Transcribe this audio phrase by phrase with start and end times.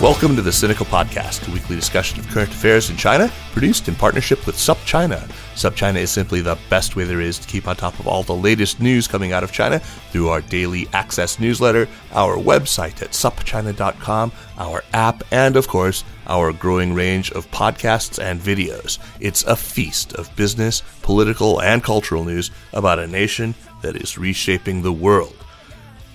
[0.00, 3.94] Welcome to the Sinica Podcast, a weekly discussion of current affairs in China, produced in
[3.94, 5.28] partnership with SupChina.
[5.56, 8.34] SupChina is simply the best way there is to keep on top of all the
[8.34, 14.32] latest news coming out of China through our daily access newsletter, our website at supchina.com,
[14.56, 18.98] our app, and of course, our growing range of podcasts and videos.
[19.20, 24.80] It's a feast of business, political, and cultural news about a nation that is reshaping
[24.80, 25.36] the world.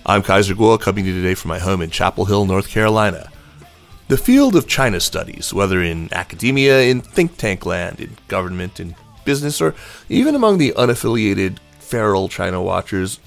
[0.04, 3.30] I'm Kaiser Kuo, coming to you today from my home in Chapel Hill, North Carolina.
[4.08, 8.94] The field of China studies, whether in academia, in think tank land, in government, in
[9.24, 9.74] business, or
[10.08, 13.18] even among the unaffiliated feral China watchers,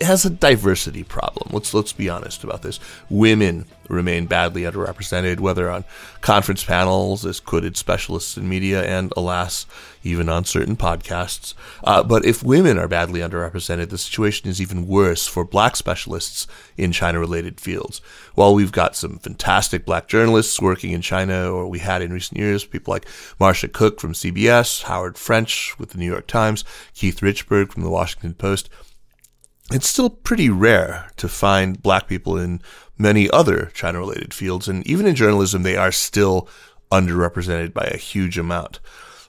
[0.00, 1.48] has a diversity problem.
[1.52, 2.78] Let's let's be honest about this.
[3.10, 5.84] Women remain badly underrepresented, whether on
[6.20, 9.66] conference panels as quoted specialists in media, and alas,
[10.04, 11.54] even on certain podcasts.
[11.82, 16.46] Uh, but if women are badly underrepresented, the situation is even worse for black specialists
[16.76, 18.00] in China related fields.
[18.34, 22.38] While we've got some fantastic black journalists working in China, or we had in recent
[22.38, 23.06] years, people like
[23.40, 27.90] Marsha Cooke from CBS, Howard French with the New York Times, Keith Richburg from the
[27.90, 28.68] Washington Post,
[29.72, 32.60] it's still pretty rare to find black people in
[32.98, 34.68] many other China related fields.
[34.68, 36.48] And even in journalism, they are still
[36.92, 38.80] underrepresented by a huge amount.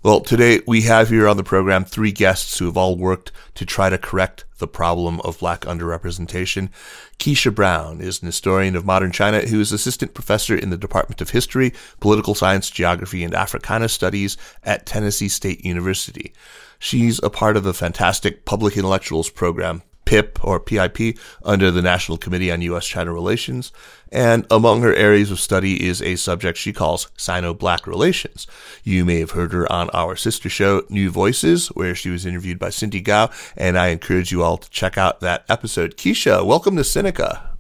[0.06, 3.66] Well, today we have here on the program three guests who have all worked to
[3.66, 6.70] try to correct the problem of black underrepresentation.
[7.18, 11.22] Keisha Brown is an historian of modern China who is assistant professor in the Department
[11.22, 16.36] of History, Political Science, Geography, and Africana Studies at Tennessee State University.
[16.78, 22.18] She's a part of the fantastic Public Intellectuals program PIP or PIP under the National
[22.18, 22.86] Committee on U.S.
[22.86, 23.72] China Relations.
[24.12, 28.48] And among her areas of study is a subject she calls Sino-Black relations.
[28.84, 32.70] You may have heard her on our sister show, NüVoices, where she was interviewed by
[32.70, 33.30] Cindy Gao.
[33.58, 35.98] And I encourage you all to check out that episode.
[35.98, 37.55] Keisha, welcome to Sinica.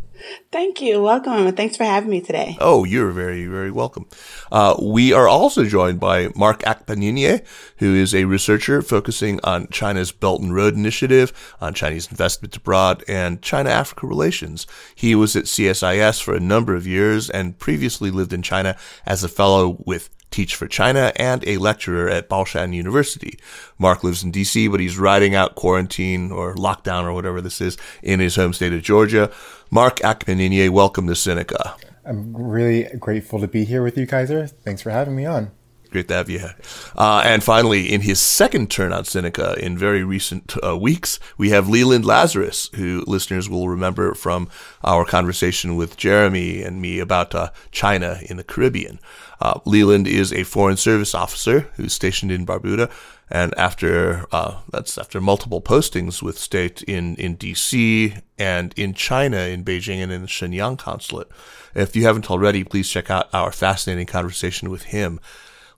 [0.52, 1.02] Thank you.
[1.02, 1.47] Welcome.
[1.47, 2.58] And thanks for having me today.
[2.59, 4.08] Oh, you're very, very welcome.
[4.52, 7.46] Uh, we are also joined by Mark Akpaninyie,
[7.78, 13.03] who is a researcher focusing on China's Belt and Road Initiative, on Chinese investment abroad,
[13.08, 14.66] and China-Africa relations.
[14.96, 19.24] He was at CSIS for a number of years and previously lived in China as
[19.24, 23.40] a fellow with Teach for China, and a lecturer at Baoshan University.
[23.78, 27.78] Mark lives in DC, but he's riding out quarantine or lockdown or whatever this is
[28.03, 29.31] in his home state of Georgia.
[29.75, 31.75] Mark Akpaninyie, welcome to Sinica.
[32.06, 34.47] I'm really grateful to be here with you, Kaiser.
[34.47, 35.52] Thanks for having me on.
[35.91, 36.47] Great to have you.
[36.96, 41.50] Uh, and finally, in his second turn on Sinica in very recent uh, weeks, we
[41.50, 44.47] have Leland Lazarus, who listeners will remember from
[44.81, 48.97] our conversation with Jeremy and me about uh, China in the Caribbean.
[49.41, 52.90] Uh, Leland is a foreign service officer who's stationed in Barbuda,
[53.30, 58.16] and after uh, that's after multiple postings with state in in D.C.
[58.38, 61.28] and in China in Beijing and in the Shenyang consulate.
[61.73, 65.20] If you haven't already, please check out our fascinating conversation with him.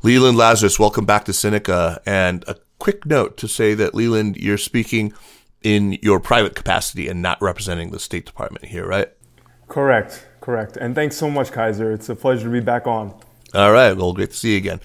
[0.04, 2.00] Leland Lazarus, welcome back to Sinica.
[2.06, 5.14] and a quick note to say that Leland, you're speaking
[5.64, 9.12] in your private capacity and not representing the State Department here, right?
[9.68, 10.78] Correct, correct.
[10.78, 11.92] And thanks so much, Kaiser.
[11.92, 13.20] It's a pleasure to be back on.
[13.54, 13.96] All right.
[13.96, 14.80] Well, great to see you again.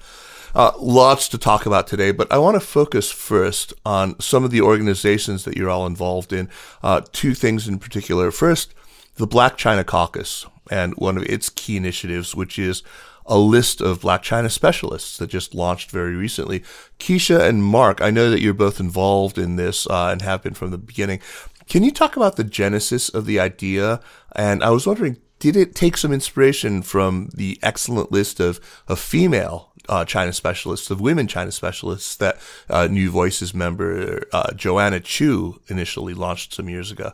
[0.55, 4.51] Uh, lots to talk about today, but I want to focus first on some of
[4.51, 6.47] the organizations that you're all involved in.
[6.83, 8.29] Uh, two things in particular.
[8.29, 8.75] First,
[9.15, 12.83] the Black China Caucus and one of its key initiatives, which is
[13.25, 16.63] a list of Black China specialists that just launched very recently.
[16.99, 20.53] Keisha and Mark, I know that you're both involved in this uh, and have been
[20.53, 21.19] from the beginning.
[21.67, 24.01] Can you talk about the genesis of the idea?
[24.35, 28.99] And I was wondering, did it take some inspiration from the excellent list of, of
[28.99, 32.37] female uh, China specialists, of women China specialists that
[32.69, 37.13] uh, NüVoices member uh, Joanna Chiu initially launched some years ago?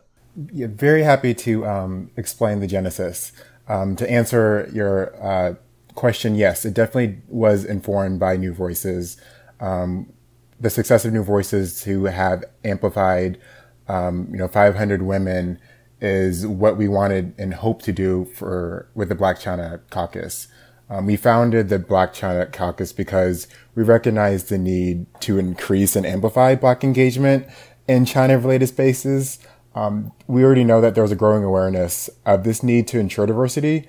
[0.54, 3.32] Yeah, very happy to um, explain the genesis.
[3.68, 5.56] Um, to answer your uh,
[5.96, 9.20] question, yes, it definitely was informed by NüVoices.
[9.60, 10.12] Um,
[10.60, 13.40] the success of NüVoices to have amplified,
[13.88, 15.60] um, you know, 500 women
[16.02, 20.48] is what we wanted and hope to do for with the Black China Caucus.
[20.90, 26.06] Um, we founded the Black China Caucus because we recognized the need to increase and
[26.06, 27.48] amplify Black engagement
[27.88, 29.40] in China-related spaces.
[29.76, 33.88] Um, we already know that there's a growing awareness of this need to ensure diversity,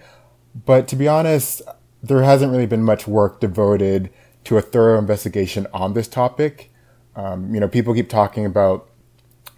[0.66, 1.62] but to be honest,
[2.02, 4.10] there hasn't really been much work devoted
[4.44, 6.70] to a thorough investigation on this topic.
[7.16, 8.88] Um, you know, people keep talking about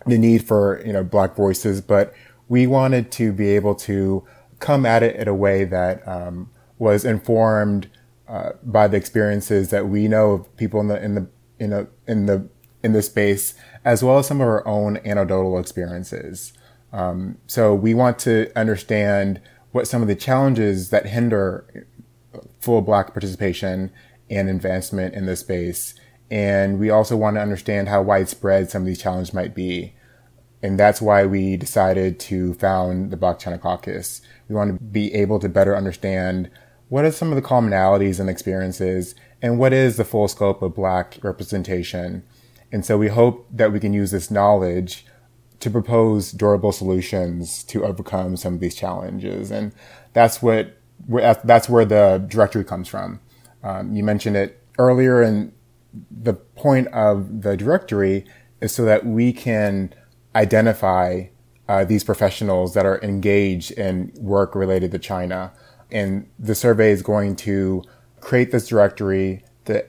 [0.07, 2.15] the need for you know black voices, but
[2.49, 4.25] we wanted to be able to
[4.59, 6.51] come at it in a way that um,
[6.83, 7.89] was informed
[8.27, 11.27] uh, by the experiences that we know of people in the in the
[11.61, 12.49] in the in the
[12.83, 16.53] in the space, as well as some of our own anecdotal experiences.
[16.93, 19.41] Um, so we want to understand
[19.71, 21.87] what some of the challenges that hinder
[22.61, 23.93] full black participation
[24.29, 25.95] and advancement in this space.
[26.33, 29.95] And we also want to understand how widespread some of these challenges might be.
[30.63, 34.21] And that's why we decided to found the Black China Caucus.
[34.49, 36.51] We want to be able to better understand
[36.93, 40.75] what are some of the commonalities and experiences and what is the full scope of
[40.75, 42.23] black representation.
[42.71, 45.07] And so we hope that we can use this knowledge
[45.61, 49.51] to propose durable solutions to overcome some of these challenges.
[49.51, 49.73] And
[50.13, 50.77] that's what
[51.09, 53.21] that's where the directory comes from.
[53.65, 55.55] Um, you mentioned it earlier, and
[56.11, 58.27] the point of the directory
[58.61, 59.95] is so that we can
[60.37, 61.25] identify
[61.71, 65.55] uh, these professionals that are engaged in work related to China.
[65.93, 67.85] And the survey is going to
[68.21, 69.85] create this directory to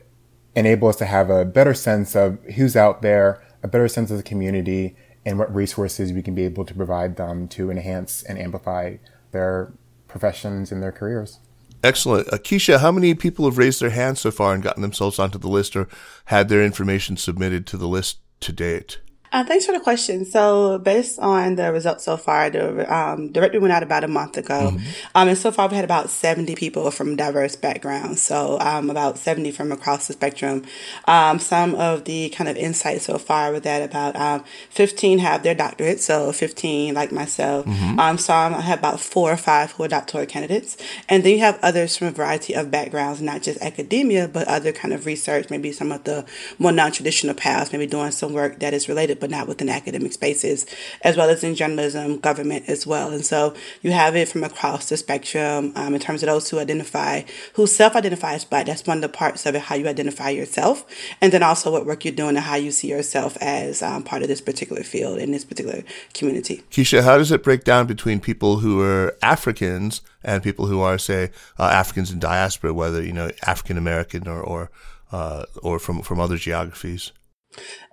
[0.56, 4.18] enable us to have a better sense of who's out there, a better sense of
[4.18, 4.96] the community,
[5.26, 8.98] and what resources we can be able to provide them to enhance and amplify
[9.32, 9.72] their
[10.08, 11.40] professions and their careers.
[11.84, 12.28] Excellent.
[12.28, 15.50] Keisha, how many people have raised their hands so far and gotten themselves onto the
[15.50, 15.88] list or
[16.26, 19.00] had their information submitted to the list to date?
[19.34, 20.26] Uh, thanks for the question.
[20.26, 24.38] So, based on the results so far, the um, directory went out about a month
[24.38, 25.08] ago, mm-hmm.
[25.16, 28.22] um, and so far we had about seventy people from diverse backgrounds.
[28.22, 30.66] So, um, about seventy from across the spectrum.
[31.06, 35.42] Um, some of the kind of insights so far were that about um, fifteen have
[35.42, 37.66] their doctorate, so fifteen like myself.
[37.66, 38.00] Mm-hmm.
[38.00, 40.78] Um, some I have about four or five who are doctoral candidates,
[41.10, 44.72] and then you have others from a variety of backgrounds, not just academia, but other
[44.72, 46.24] kind of research, maybe some of the
[46.60, 50.66] more non-traditional paths, maybe doing some work that is related but not within academic spaces,
[51.02, 53.10] as well as in journalism, government as well.
[53.10, 56.60] And so you have it from across the spectrum um, in terms of those who
[56.60, 57.22] identify,
[57.54, 58.66] who self identify as Black.
[58.66, 60.86] That's one of the parts of it, how you identify yourself.
[61.22, 64.24] And then also what work you're doing and how you see yourself as um, part
[64.24, 65.84] of this particular field in this particular
[66.14, 66.62] community.
[66.70, 70.98] Keisha, how does it break down between people who are Africans and people who are,
[70.98, 74.70] say, uh, Africans in diaspora, whether, you know, African American or, or,
[75.14, 77.14] uh, or from, from other geographies?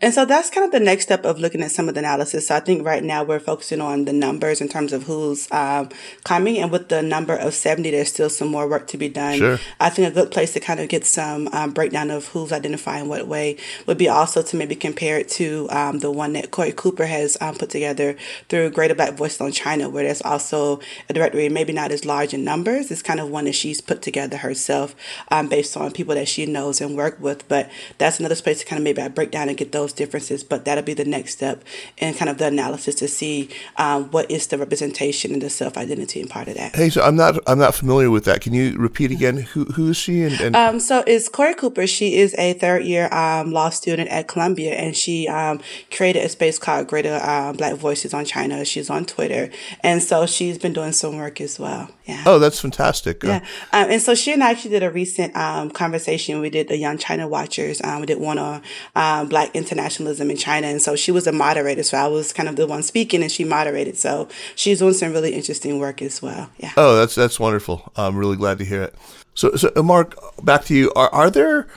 [0.03, 2.49] And so that's kind of the next step of looking at some of the analysis.
[2.49, 5.91] So I think right now we're focusing on the numbers in terms of who's um,
[6.25, 6.59] coming.
[6.59, 9.39] And with the number of 70, there's still some more work to be done.
[9.39, 9.59] Sure.
[9.79, 13.09] I think a good place to kind of get some um, breakdown of who's identifying
[13.09, 16.73] what way would be also to maybe compare it to um, the one that Corey
[16.73, 18.17] Cooper has um, put together
[18.49, 20.81] through Greater Black Voices on China, where there's also
[21.11, 22.91] a directory, maybe not as large in numbers.
[22.91, 24.95] It's kind of one that she's put together herself
[25.31, 27.47] um, based on people that she knows and work with.
[27.49, 30.43] But that's another space to kind of maybe I break down and get those differences,
[30.43, 31.63] but that'll be the next step
[31.99, 35.77] in kind of the analysis to see um, what is the representation and the self
[35.77, 36.75] identity and part of that.
[36.75, 38.41] Hey, so I'm not I'm not familiar with that.
[38.41, 39.37] Can you repeat again?
[39.39, 40.23] Who who is she?
[40.23, 41.87] And, and- um, so it's Corey Cooper.
[41.87, 46.29] She is a third year um, law student at Columbia, and she um, created a
[46.29, 48.65] space called Greater uh, Black Voices on China.
[48.65, 49.51] She's on Twitter,
[49.83, 51.91] and so she's been doing some work as well.
[52.07, 52.23] Yeah.
[52.27, 53.23] Oh, that's fantastic.
[53.23, 53.37] Yeah.
[53.73, 56.41] Um, and so she and I actually did a recent um, conversation.
[56.41, 57.81] We did the Young China Watchers.
[57.83, 58.63] Um, we did one on
[58.97, 60.67] um, Black internationalism in China.
[60.67, 61.83] And so she was a moderator.
[61.83, 63.97] So I was kind of the one speaking and she moderated.
[63.97, 66.51] So she's doing some really interesting work as well.
[66.59, 66.73] Yeah.
[66.77, 67.91] Oh, that's, that's wonderful.
[67.97, 68.95] I'm really glad to hear it.
[69.35, 70.93] So, so uh, Mark, back to you.
[70.95, 71.69] Are, are there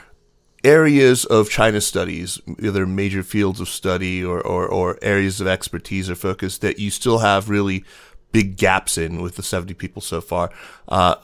[0.62, 6.10] areas of China studies, either major fields of study or, or, or areas of expertise
[6.10, 7.84] or focus that you still have really
[8.32, 10.50] big gaps in with the 70 people so far.
[10.88, 11.14] Uh,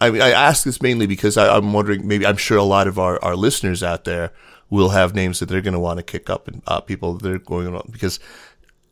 [0.00, 2.86] I mean, I ask this mainly because I, am wondering, maybe I'm sure a lot
[2.86, 4.32] of our, our listeners out there
[4.70, 7.30] will have names that they're going to want to kick up and uh, people that
[7.30, 8.20] are going on because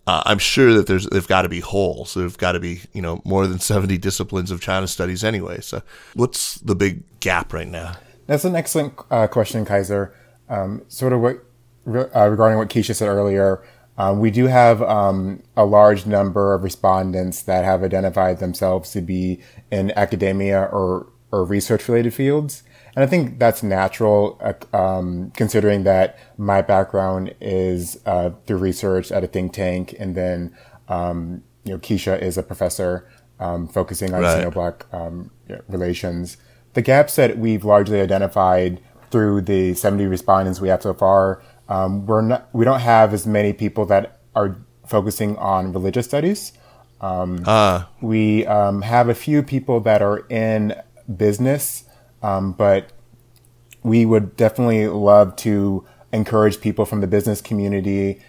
[0.06, 2.10] uh, I'm sure that there's they've got to be holes.
[2.10, 5.60] So there've got to be you know more than 70 disciplines of China studies anyway.
[5.60, 5.82] So
[6.14, 7.94] what's the big gap right now?
[8.26, 10.14] That's an excellent uh, question, Kaiser.
[10.48, 11.44] Um, sort of what
[11.86, 13.62] uh, regarding what Keisha said earlier.
[13.98, 19.00] Um, we do have um, a large number of respondents that have identified themselves to
[19.00, 19.40] be
[19.72, 22.62] in academia or, or research related fields.
[22.96, 29.12] And I think that's natural, uh, um, considering that my background is uh, through research
[29.12, 30.56] at a think tank, and then
[30.88, 34.38] um, you know Keisha is a professor um, focusing on right.
[34.38, 35.30] Sino-Black um,
[35.68, 36.36] relations.
[36.74, 38.80] The gaps that we've largely identified
[39.10, 43.26] through the 70 respondents we have so far um, we're not, we don't have as
[43.26, 46.52] many people that are focusing on religious studies.
[47.00, 47.84] Um, uh.
[48.00, 50.74] We um, have a few people that are in
[51.14, 51.84] business,
[52.22, 52.92] um, but
[53.82, 58.20] we would definitely love to encourage people from the business community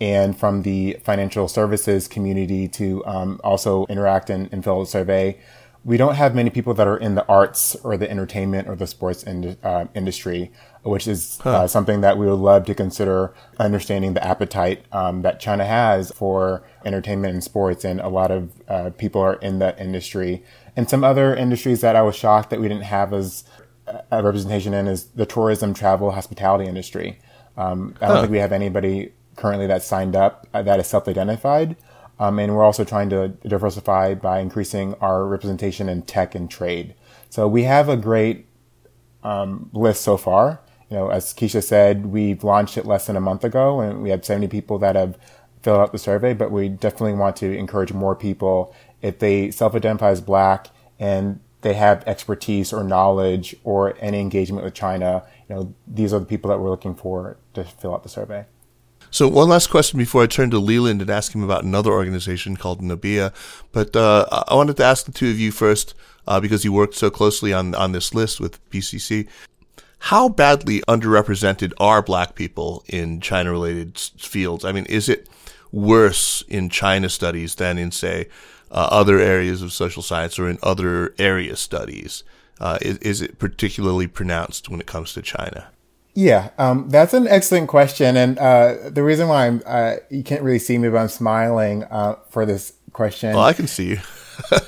[0.00, 5.38] and from the financial services community to um, also interact and, and fill a survey
[5.84, 8.86] we don't have many people that are in the arts or the entertainment or the
[8.86, 10.52] sports in, uh, industry,
[10.84, 11.50] which is huh.
[11.50, 16.12] uh, something that we would love to consider understanding the appetite um, that China has
[16.12, 17.84] for entertainment and sports.
[17.84, 20.44] And a lot of uh, people are in that industry.
[20.76, 23.44] And some other industries that I was shocked that we didn't have as
[24.10, 27.18] a representation in is the tourism, travel, hospitality industry.
[27.56, 31.76] Um, I don't think we have anybody currently that's signed up uh, that is self-identified.
[32.18, 36.94] Um, and we're also trying to diversify by increasing our representation in tech and trade.
[37.30, 38.46] So we have a great
[39.22, 40.60] um, list so far.
[40.88, 44.10] You know, as Keisha said, we've launched it less than a month ago, and we
[44.10, 45.16] had 70 people that have
[45.62, 46.34] filled out the survey.
[46.34, 50.68] But we definitely want to encourage more people if they self-identify as Black
[50.98, 55.24] and they have expertise or knowledge or any engagement with China.
[55.48, 58.46] You know, these are the people that we're looking for to fill out the survey.
[59.10, 62.56] So one last question before I turn to Leland and ask him about another organization
[62.56, 63.32] called Nabea.
[63.70, 65.94] But uh, I wanted to ask the two of you first,
[66.26, 69.28] uh, because you worked so closely on on this list with BCC.
[69.98, 74.64] How badly underrepresented are Black people in China-related fields?
[74.64, 75.28] I mean, is it
[75.70, 78.28] worse in China studies than in, say,
[78.72, 82.24] uh, other areas of social science or in other area studies?
[82.60, 85.68] Uh, is, is it particularly pronounced when it comes to China?
[86.14, 90.42] Yeah, um, that's an excellent question, and uh, the reason why I'm uh, you can't
[90.42, 93.34] really see me, but I'm smiling uh, for this question.
[93.34, 93.98] Well, I can see you.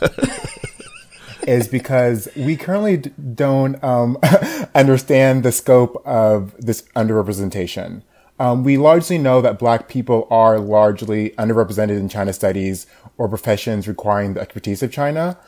[1.46, 4.18] is because we currently d- don't um,
[4.74, 8.02] understand the scope of this underrepresentation.
[8.38, 12.86] Um, we largely know that Black people are largely underrepresented in China studies
[13.16, 15.38] or professions requiring the expertise of China,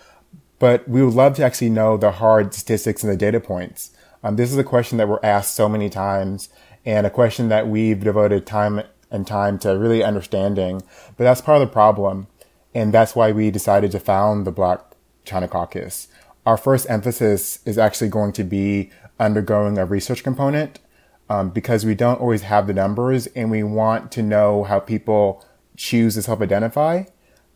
[0.59, 3.91] but we would love to actually know the hard statistics and the data points.
[4.23, 6.49] Um, this is a question that we're asked so many times
[6.85, 10.83] and a question that we've devoted time and time to really understanding.
[11.17, 12.29] But that's part of the problem.
[12.75, 14.81] And that's why we decided to found the Black
[15.25, 16.09] China Caucus.
[16.45, 20.79] Our first emphasis is actually going to be undergoing a research component
[21.29, 25.45] um, because we don't always have the numbers and we want to know how people
[25.77, 27.05] choose to self identify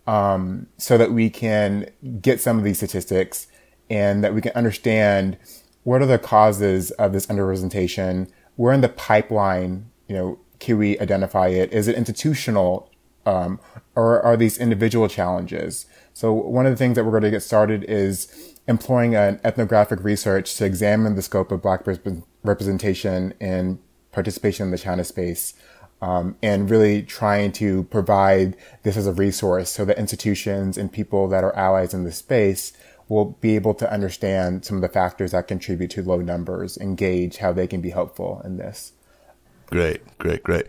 [0.06, 1.88] um, so that we can
[2.20, 3.46] get some of these statistics
[3.88, 5.36] and that we can understand
[5.82, 8.30] what are the causes of this underrepresentation?
[8.56, 11.72] Where in the pipeline, you know, can we identify it?
[11.72, 12.90] Is it institutional,
[13.24, 13.58] um,
[13.94, 15.86] or are these individual challenges?
[16.12, 20.04] So one of the things that we're going to get started is employing an ethnographic
[20.04, 21.84] research to examine the scope of Black
[22.42, 23.78] representation and
[24.12, 25.54] participation in the China space.
[26.02, 31.28] Um, and really trying to provide this as a resource so that institutions and people
[31.28, 32.73] that are allies in the space
[33.11, 36.97] will be able to understand some of the factors that contribute to low numbers and
[36.97, 38.92] gauge how they can be helpful in this.
[39.66, 40.68] Great, great, great.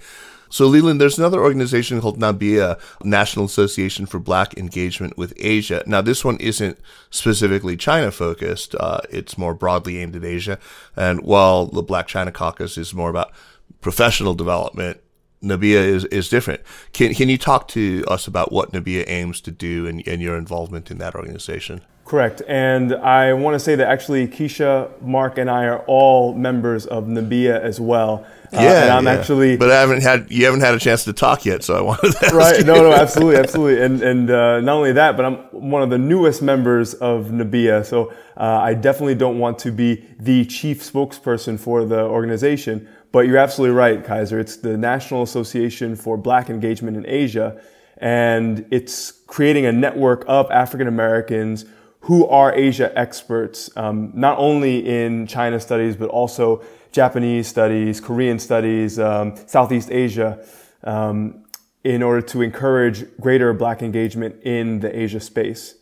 [0.51, 5.81] So, Leland, there's another organization called NABEA, National Association for Black Engagement with Asia.
[5.87, 6.77] Now, this one isn't
[7.09, 8.75] specifically China focused.
[8.75, 10.59] Uh, it's more broadly aimed at Asia.
[10.95, 13.31] And while the Black China Caucus is more about
[13.79, 14.99] professional development,
[15.41, 16.61] Nabea is, is different.
[16.91, 20.37] Can, can you talk to us about what Nabea aims to do and, and your
[20.37, 21.81] involvement in that organization?
[22.03, 22.41] Correct.
[22.45, 27.05] And I want to say that actually Keisha, Mark, and I are all members of
[27.05, 28.25] Nabea as well.
[28.53, 29.11] Uh, yeah, and I'm yeah.
[29.13, 31.81] actually, but I haven't had you haven't had a chance to talk yet, so I
[31.81, 32.65] wanted to right.
[32.65, 35.97] No, no, absolutely, absolutely, and and uh, not only that, but I'm one of the
[35.97, 41.57] newest members of Nabea, so uh, I definitely don't want to be the chief spokesperson
[41.57, 42.89] for the organization.
[43.13, 44.39] But you're absolutely right, Kaiser.
[44.39, 47.61] It's the National Association for Black Engagement in Asia,
[47.97, 51.65] and it's creating a network of African Americans
[52.01, 58.39] who are Asia experts, um, not only in China studies, but also Japanese studies, Korean
[58.39, 60.45] studies, um, Southeast Asia.
[60.83, 61.45] Um,
[61.83, 65.75] in order to encourage greater black engagement in the Asia space.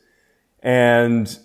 [0.62, 1.38] And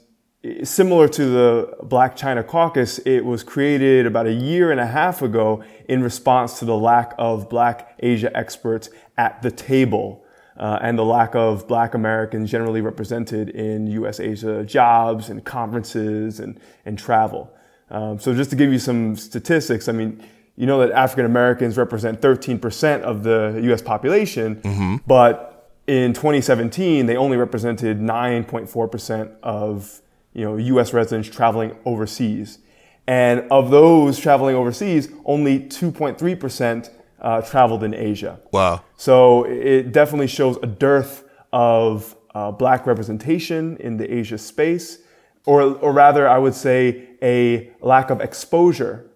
[0.62, 5.22] similar to the Black China Caucus, it was created about a year and a half
[5.22, 10.24] ago in response to the lack of black Asia experts at the table.
[10.56, 16.38] Uh, and the lack of black Americans generally represented in US Asia jobs and conferences
[16.38, 17.52] and, and travel.
[17.90, 20.22] Um, so, just to give you some statistics, I mean,
[20.56, 24.96] you know that African Americans represent 13% of the US population, mm-hmm.
[25.06, 30.00] but in 2017, they only represented 9.4% of
[30.34, 32.58] you know, US residents traveling overseas.
[33.06, 38.40] And of those traveling overseas, only 2.3% uh, traveled in Asia.
[38.52, 38.82] Wow.
[38.96, 44.98] So it definitely shows a dearth of uh, black representation in the Asia space,
[45.46, 49.10] or, or rather, I would say a lack of exposure.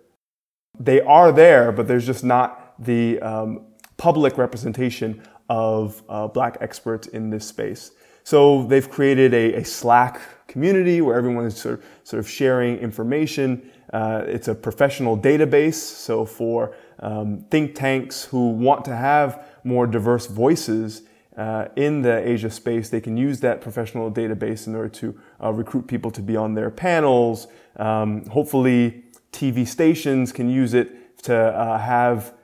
[0.78, 3.66] They are there, but there's just not the um,
[3.97, 7.92] public representation of uh, black experts in this space.
[8.23, 12.76] So they've created a, a Slack community where everyone is sort of, sort of sharing
[12.76, 13.70] information.
[13.92, 19.87] Uh, it's a professional database, so for um, think tanks who want to have more
[19.87, 21.02] diverse voices
[21.38, 25.52] uh, in the Asia space, they can use that professional database in order to uh,
[25.52, 27.49] recruit people to be on their panels.
[27.76, 32.35] Um, hopefully, TV stations can use it to uh, have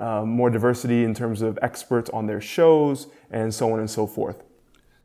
[0.00, 4.06] uh, more diversity in terms of experts on their shows, and so on and so
[4.06, 4.42] forth.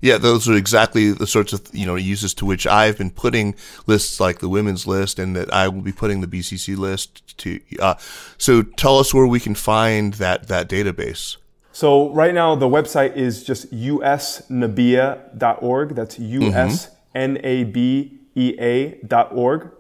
[0.02, 3.56] Yeah, those are exactly the sorts of you know uses to which I've been putting
[3.88, 7.60] lists like the women's list, and that I will be putting the BCC list to.
[7.80, 7.96] Uh,
[8.38, 11.38] so tell us where we can find that that database.
[11.72, 15.96] So right now the website is just usnabea.org.
[15.96, 19.72] That's U S N A B E A.org.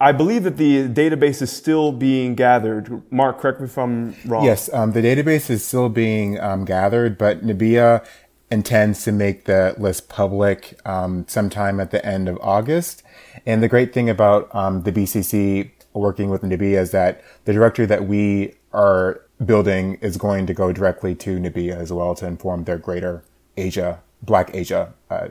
[0.00, 3.02] I believe that the database is still being gathered.
[3.10, 4.44] Mark, correct me if I'm wrong.
[4.44, 8.06] Yes, um, the database is still being um, gathered, but Nabea
[8.50, 13.02] intends to make the list public um, sometime at the end of August.
[13.44, 17.86] And the great thing about um, the BCC working with Nabea is that the directory
[17.86, 22.64] that we are building is going to go directly to Nabea as well to inform
[22.64, 23.24] their greater
[23.56, 25.28] Asia, Black Asia uh,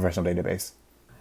[0.00, 0.72] professional database.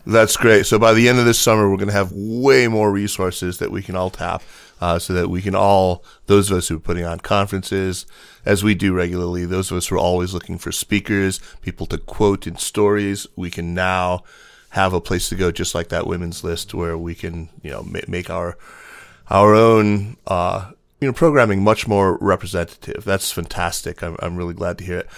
[0.06, 0.66] That's great.
[0.66, 3.72] So by the end of this summer, we're going to have way more resources that
[3.72, 4.42] we can all tap
[4.80, 8.06] uh, so that we can all, those of us who are putting on conferences,
[8.46, 11.98] as we do regularly, those of us who are always looking for speakers, people to
[11.98, 14.24] quote in stories, we can now
[14.70, 17.84] have a place to go just like that women's list where we can, you know,
[18.08, 18.58] make our,
[19.30, 23.04] our own, uh, you know, programming much more representative.
[23.04, 24.02] That's fantastic.
[24.02, 25.10] I'm, I'm really glad to hear it.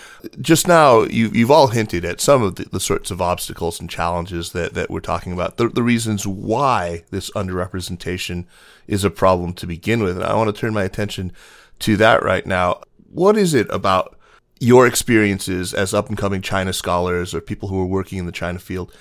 [0.41, 3.89] Just now, you, you've all hinted at some of the, the sorts of obstacles and
[3.89, 8.45] challenges that, that we're talking about, the, the reasons why this underrepresentation
[8.87, 10.17] is a problem to begin with.
[10.17, 11.31] And I want to turn my attention
[11.79, 12.81] to that right now.
[13.11, 14.17] What is it about
[14.59, 18.33] your experiences as up and coming China scholars or people who are working in the
[18.33, 18.93] China field?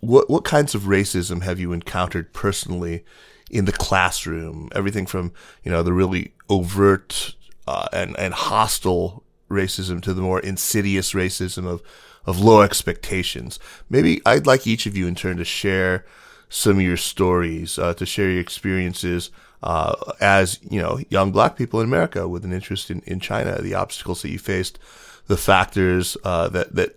[0.00, 3.06] What, what kinds of racism have you encountered personally
[3.50, 5.32] in the classroom, everything from,
[5.62, 7.34] you know, the really overt
[7.66, 11.80] uh, and, and hostile racism to the more insidious racism of,
[12.24, 13.60] of low expectations.
[13.88, 16.04] Maybe I'd like each of you in turn to share
[16.48, 19.30] some of your stories, uh, to share your experiences
[19.62, 23.60] uh, as, you know, young black people in America with an interest in, in China,
[23.62, 24.78] the obstacles that you faced,
[25.28, 26.96] the factors uh, that, that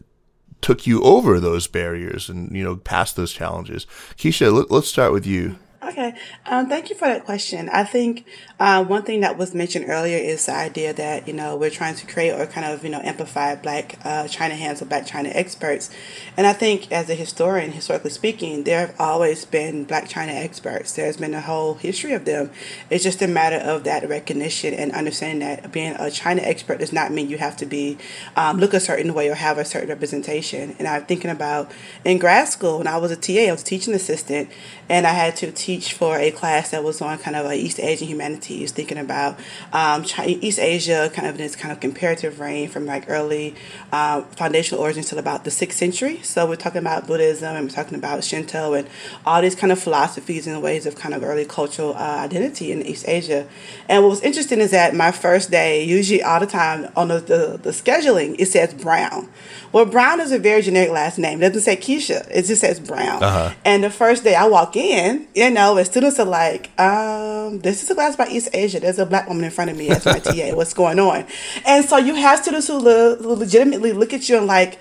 [0.61, 3.85] took you over those barriers and, you know, past those challenges.
[4.17, 5.57] Keisha, let, let's start with you.
[5.89, 6.13] Okay.
[6.45, 7.67] Um, thank you for that question.
[7.69, 8.25] I think
[8.59, 11.95] uh, one thing that was mentioned earlier is the idea that, you know, we're trying
[11.95, 15.29] to create or kind of, you know, amplify Black uh, China hands or Black China
[15.29, 15.89] experts.
[16.35, 20.93] And I think as a historian, historically speaking, there have always been Black China experts.
[20.93, 22.51] There's been a whole history of them.
[22.89, 26.91] It's just a matter of that recognition and understanding that being a China expert does
[26.91, 27.97] not mean you have to be,
[28.35, 30.75] um, look a certain way or have a certain representation.
[30.79, 31.71] And I'm thinking about
[32.03, 34.49] in grad school, when I was a TA, I was a teaching assistant,
[34.89, 37.79] and I had to teach for a class that was on kind of a East
[37.79, 39.39] Asian humanities, thinking about
[39.73, 43.55] um, East Asia kind of in its kind of comparative reign from like early
[43.91, 46.19] uh, foundational origins till about the sixth century.
[46.23, 48.87] So we're talking about Buddhism and we're talking about Shinto and
[49.25, 52.81] all these kind of philosophies and ways of kind of early cultural uh, identity in
[52.85, 53.47] East Asia.
[53.87, 57.19] And what was interesting is that my first day, usually all the time on the,
[57.19, 59.29] the, the scheduling, it says Brown.
[59.71, 61.43] Well, Brown is a very generic last name.
[61.43, 62.27] It doesn't say Keisha.
[62.31, 63.21] It just says Brown.
[63.21, 63.53] Uh-huh.
[63.63, 67.83] And the first day I walk in, you know, and students are like, um, this
[67.83, 68.79] is a class by East Asia.
[68.79, 70.55] There's a black woman in front of me as my TA.
[70.55, 71.25] What's going on?
[71.65, 74.79] And so you have students who legitimately look at you and like,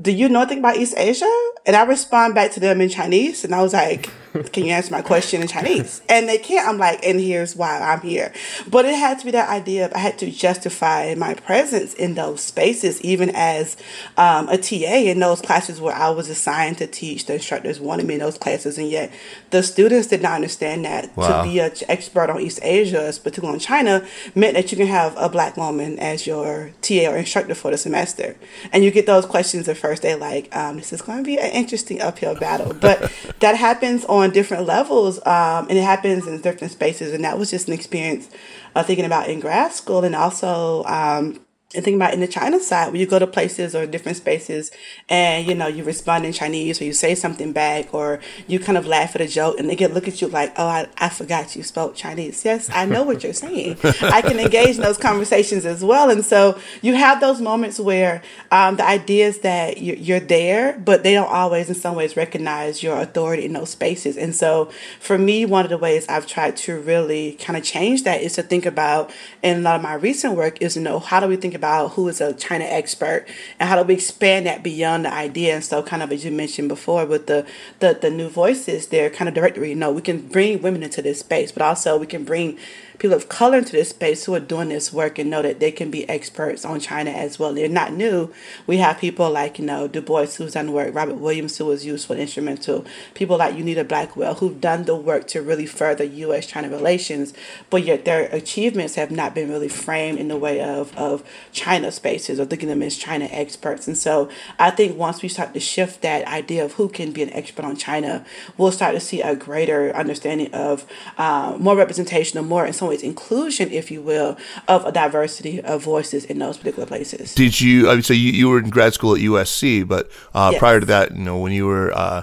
[0.00, 1.30] do you know anything about East Asia?
[1.66, 3.44] And I respond back to them in Chinese.
[3.44, 4.10] And I was like,
[4.52, 6.02] can you answer my question in Chinese?
[6.08, 6.68] And they can't.
[6.68, 8.32] I'm like, and here's why I'm here.
[8.68, 12.14] But it had to be that idea of I had to justify my presence in
[12.14, 13.76] those spaces, even as
[14.16, 17.26] um, a TA in those classes where I was assigned to teach.
[17.26, 19.12] The instructors wanted me in those classes, and yet
[19.50, 21.42] the students did not understand that Wow.
[21.42, 25.14] to be an expert on East Asia, particularly on China, meant that you can have
[25.16, 28.36] a black woman as your TA or instructor for the semester.
[28.72, 31.38] And you get those questions at first, they like, um, this is going to be
[31.38, 32.74] an interesting uphill battle.
[32.74, 37.12] But that happens on different levels um, and it happens in different spaces.
[37.12, 38.28] And that was just an experience
[38.74, 41.43] uh, thinking about in grad school and also um,
[41.74, 44.70] and thinking about in the China side, when you go to places or different spaces
[45.08, 48.78] and, you know, you respond in Chinese or you say something back or you kind
[48.78, 51.08] of laugh at a joke and they get look at you like, oh, I, I
[51.08, 52.44] forgot you spoke Chinese.
[52.44, 53.78] Yes, I know what you're saying.
[54.02, 56.10] I can engage in those conversations as well.
[56.10, 60.78] And so you have those moments where um, the idea is that you're, you're there,
[60.78, 64.16] but they don't always in some ways recognize your authority in those spaces.
[64.16, 68.04] And so for me, one of the ways I've tried to really kind of change
[68.04, 69.10] that is to think about,
[69.42, 71.63] in a lot of my recent work, is to know how do we think about
[71.90, 73.26] who is a China expert
[73.58, 75.54] and how do we expand that beyond the idea.
[75.54, 77.46] And so, kind of as you mentioned before, with the
[77.80, 79.70] the, the new voices, they're kind of directory.
[79.70, 82.58] You know, we can bring women into this space, but also we can bring
[82.98, 85.72] people of color into this space who are doing this work and know that they
[85.72, 87.52] can be experts on China as well.
[87.52, 88.32] They're not new.
[88.66, 91.84] We have people like, you know, Du Bois who's done work, Robert Williams who was
[91.84, 96.46] useful and instrumental, people like Unita Blackwell who've done the work to really further US
[96.46, 97.34] China relations,
[97.70, 101.90] but yet their achievements have not been really framed in the way of, of China
[101.90, 103.86] spaces or thinking them as China experts.
[103.86, 104.28] And so
[104.58, 107.64] I think once we start to shift that idea of who can be an expert
[107.64, 108.24] on China,
[108.56, 110.86] we'll start to see a greater understanding of
[111.18, 114.36] uh, more representation or more, in some ways, inclusion, if you will,
[114.68, 117.34] of a diversity of voices in those particular places.
[117.34, 117.88] Did you?
[117.90, 120.58] I mean, so you, you were in grad school at USC, but uh, Yes.
[120.58, 122.22] prior to that, you know, when you were, uh,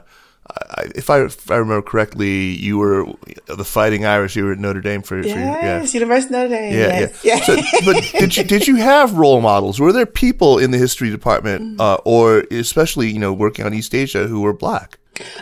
[0.78, 3.06] I, if I if I remember correctly, you were
[3.48, 4.36] the Fighting Irish.
[4.36, 6.74] You were at Notre Dame for, for Yes, University of Notre Dame.
[6.74, 7.24] yeah, yes.
[7.24, 7.40] yeah.
[7.46, 9.80] So, but did you did you have role models?
[9.80, 13.96] Were there people in the history department, uh, or especially you know working on East
[13.96, 14.98] Asia, who were black?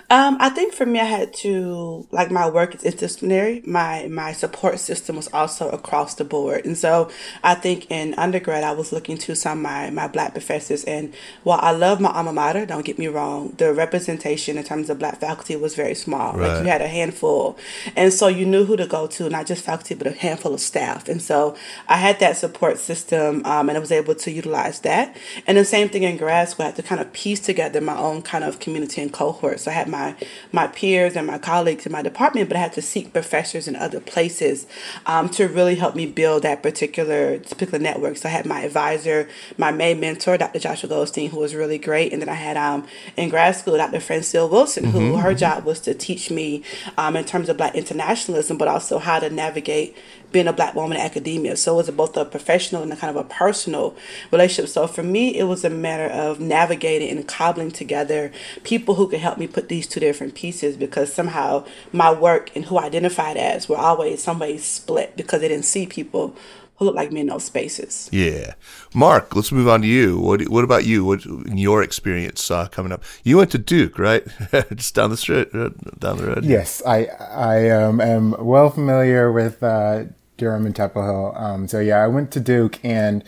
[0.09, 3.65] Um, I think for me, I had to like my work is interdisciplinary.
[3.67, 7.09] My my support system was also across the board, and so
[7.43, 10.83] I think in undergrad I was looking to some of my my black professors.
[10.85, 14.89] And while I love my alma mater, don't get me wrong, the representation in terms
[14.89, 16.33] of black faculty was very small.
[16.33, 16.63] Like Right.
[16.63, 17.55] you had a handful,
[17.95, 20.61] and so you knew who to go to, not just faculty, but a handful of
[20.61, 21.07] staff.
[21.07, 21.55] And so
[21.87, 25.15] I had that support system, um, and I was able to utilize that.
[25.45, 27.97] And the same thing in grad school, I had to kind of piece together my
[27.97, 29.58] own kind of community and cohort.
[29.59, 30.15] So I had my
[30.51, 33.75] my peers and my colleagues in my department, but I had to seek professors in
[33.75, 34.65] other places
[35.05, 38.17] um, to really help me build that particular particular network.
[38.17, 40.59] So I had my advisor, my main mentor, Dr.
[40.59, 43.99] Joshua Goldstein, who was really great, and then I had um, in grad school Dr.
[43.99, 46.63] Francille Wilson, who her job was to teach me
[46.97, 49.95] um, in terms of Black internationalism, but also how to navigate
[50.31, 51.55] being a black woman in academia.
[51.55, 53.95] So it was both a professional and a kind of a personal
[54.31, 54.69] relationship.
[54.69, 58.31] So for me, it was a matter of navigating and cobbling together
[58.63, 62.65] people who could help me put these two different pieces because somehow my work and
[62.65, 66.35] who I identified as were always some ways split because they didn't see people
[66.79, 68.09] who looked like me in those spaces.
[68.11, 68.53] Yeah,
[68.93, 69.35] Mark.
[69.35, 70.17] Let's move on to you.
[70.17, 71.03] What What about you?
[71.03, 73.03] What in your experience uh, coming up?
[73.23, 74.25] You went to Duke, right?
[74.73, 76.45] Just down the street, uh, down the road.
[76.45, 80.05] Yes, I I um, am well familiar with uh,
[80.39, 81.33] Durham and Chapel Hill.
[81.35, 83.23] Um, so yeah, I went to Duke, and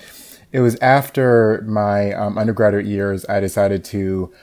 [0.52, 4.34] it was after my um, undergraduate years I decided to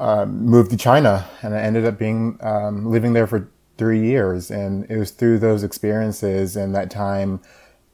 [0.00, 4.50] um, move to China, and I ended up being um, living there for three years.
[4.50, 7.40] And it was through those experiences and that time,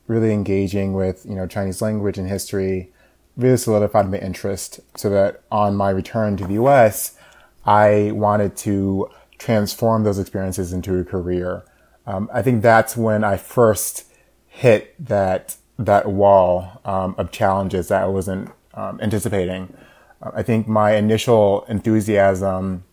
[0.07, 2.93] really engaging with you know Chinese language and history,
[3.37, 4.81] really solidified my interest.
[4.97, 7.19] So that on my return to the U.S.,
[7.65, 11.65] I wanted to transform those experiences into a career.
[12.07, 14.05] Um, I think that's when I first
[14.47, 19.75] hit that that wall um, of challenges that I wasn't um, anticipating.
[20.23, 22.85] Uh, I think my initial enthusiasm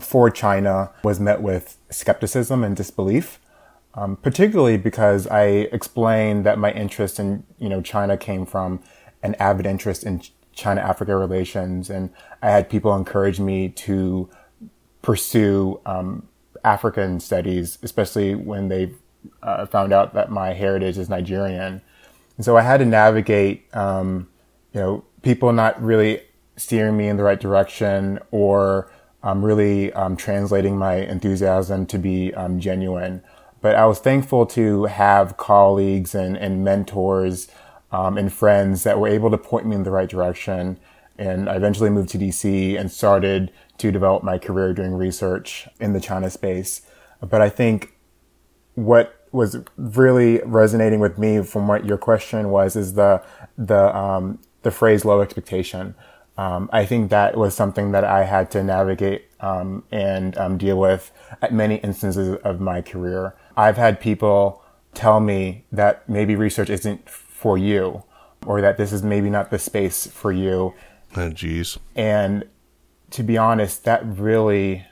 [0.00, 3.38] for China was met with skepticism and disbelief,
[3.94, 8.80] um, particularly because I explained that my interest in you know China came from
[9.22, 12.10] an avid interest in China-Africa relations, and
[12.42, 14.28] I had people encourage me to
[15.02, 16.26] pursue um,
[16.66, 18.92] African studies, especially when they
[19.42, 21.80] uh, found out that my heritage is Nigerian.
[22.36, 24.28] And so I had to navigate, um,
[24.74, 26.22] you know, people not really
[26.56, 28.90] steering me in the right direction or
[29.22, 33.22] um, really um, translating my enthusiasm to be um, genuine.
[33.60, 37.48] But I was thankful to have colleagues and, and mentors
[37.92, 40.78] um, and friends that were able to point me in the right direction
[41.18, 45.92] And I eventually moved to DC and started to develop my career doing research in
[45.92, 46.82] the China space.
[47.20, 47.94] But I think
[48.74, 53.22] what was really resonating with me from what your question was is the
[53.58, 55.94] the um, the phrase low expectation.
[56.38, 60.78] Um, I think that was something that I had to navigate um, and um, deal
[60.78, 63.34] with at many instances of my career.
[63.56, 68.02] I've had people tell me that maybe research isn't for you,
[68.46, 70.74] or that this is maybe not the space for you.
[71.16, 71.82] Oh.
[71.94, 72.44] And
[73.10, 74.84] to be honest, that really,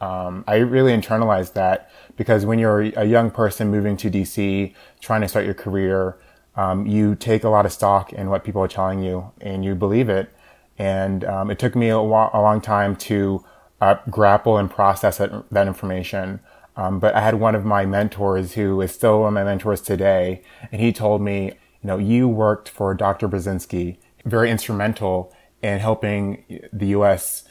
[0.00, 5.20] um, I really internalized that because when you're a young person moving to DC, trying
[5.20, 6.18] to start your career,
[6.56, 9.74] um, you take a lot of stock in what people are telling you and you
[9.74, 10.34] believe it.
[10.76, 13.44] And um, it took me a, wa- a, long time to
[13.80, 16.40] uh, grapple and process that, that information.
[16.76, 19.80] Um, but I had one of my mentors who is still one of my mentors
[19.80, 23.28] today, and he told me, you know, you worked for Dr.
[23.28, 27.44] Brzezinski, very instrumental in helping the U.S.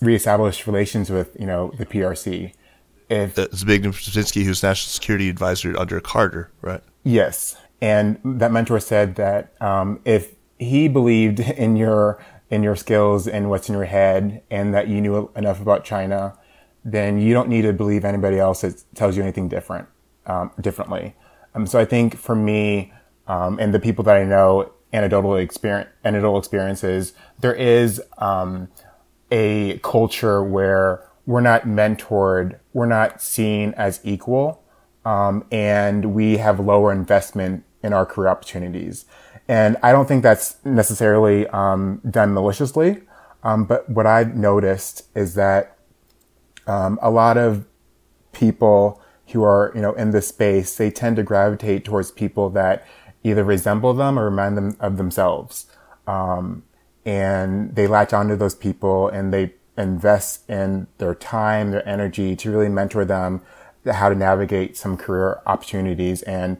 [0.00, 2.52] reestablish relations with, you know, the PRC.
[3.08, 6.82] If Zbigniew Brzezinski, who's national security advisor under Carter, right?
[7.04, 13.26] Yes, and that mentor said that um, if he believed in your in your skills
[13.26, 16.38] and what's in your head, and that you knew enough about China,
[16.84, 19.88] then you don't need to believe anybody else that tells you anything different
[20.26, 21.14] um, differently.
[21.54, 22.92] Um, so I think for me
[23.26, 28.68] um, and the people that I know, anecdotal experience, anecdotal experiences, there is um,
[29.30, 34.62] a culture where we're not mentored, we're not seen as equal,
[35.04, 39.04] um, and we have lower investment in our career opportunities.
[39.48, 43.02] And I don't think that's necessarily um, done maliciously.
[43.42, 45.76] Um, but what I've noticed is that
[46.66, 47.66] um, a lot of
[48.32, 52.86] people who are, you know, in this space, they tend to gravitate towards people that
[53.24, 55.66] either resemble them or remind them of themselves.
[56.06, 56.64] Um,
[57.04, 62.50] and they latch onto those people and they invest in their time, their energy to
[62.50, 63.42] really mentor them
[63.90, 66.22] how to navigate some career opportunities.
[66.22, 66.58] And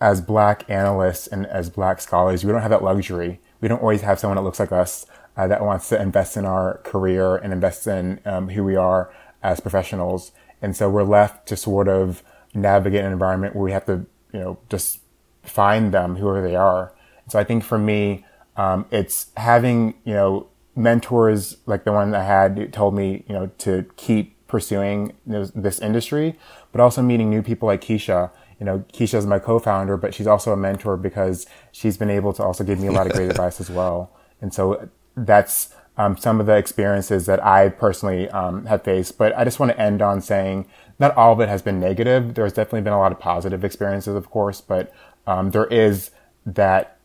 [0.00, 3.40] as black analysts and as black scholars, we don't have that luxury.
[3.60, 6.44] We don't always have someone that looks like us uh, that wants to invest in
[6.44, 10.32] our career and invest in um, who we are as professionals.
[10.60, 12.22] And so we're left to sort of
[12.54, 15.00] navigate an environment where we have to, you know, just
[15.46, 16.92] find them whoever they are.
[17.28, 18.24] So I think for me,
[18.56, 23.50] um, it's having, you know, mentors like the one I had told me, you know,
[23.58, 26.38] to keep pursuing you this industry,
[26.72, 30.26] but also meeting new people like Keisha you know, Keisha is my co-founder, but she's
[30.26, 33.30] also a mentor because she's been able to also give me a lot of great
[33.30, 34.10] advice as well.
[34.40, 39.18] And so that's um, some of the experiences that I personally um, have faced.
[39.18, 40.66] But I just want to end on saying
[40.98, 42.34] not all of it has been negative.
[42.34, 44.92] There's definitely been a lot of positive experiences, of course, but
[45.26, 46.10] um, there is
[46.44, 46.98] that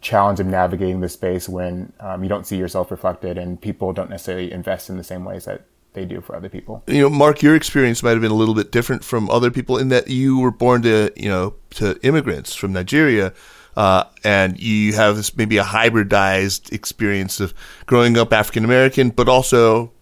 [0.00, 4.10] challenge of navigating the space when um, you don't see yourself reflected and people don't
[4.10, 6.82] necessarily invest in the same ways that they do for other people.
[6.86, 9.76] You know, Mark, your experience might have been a little bit different from other people
[9.76, 13.32] in that you were born to, you know, to immigrants from Nigeria.
[13.76, 17.54] Uh, and you have this maybe a hybridized experience of
[17.86, 19.92] growing up African American, but also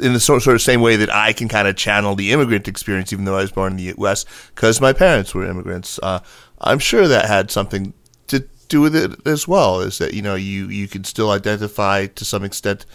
[0.00, 3.12] in the sort, of same way that I can kind of channel the immigrant experience,
[3.12, 4.24] even though I was born in the U.S.
[4.54, 5.98] because my parents were immigrants.
[6.02, 6.20] Uh,
[6.62, 7.92] I'm sure that had something
[8.28, 9.80] to do with it as well.
[9.80, 12.86] Is that you know you you can still identify to some extent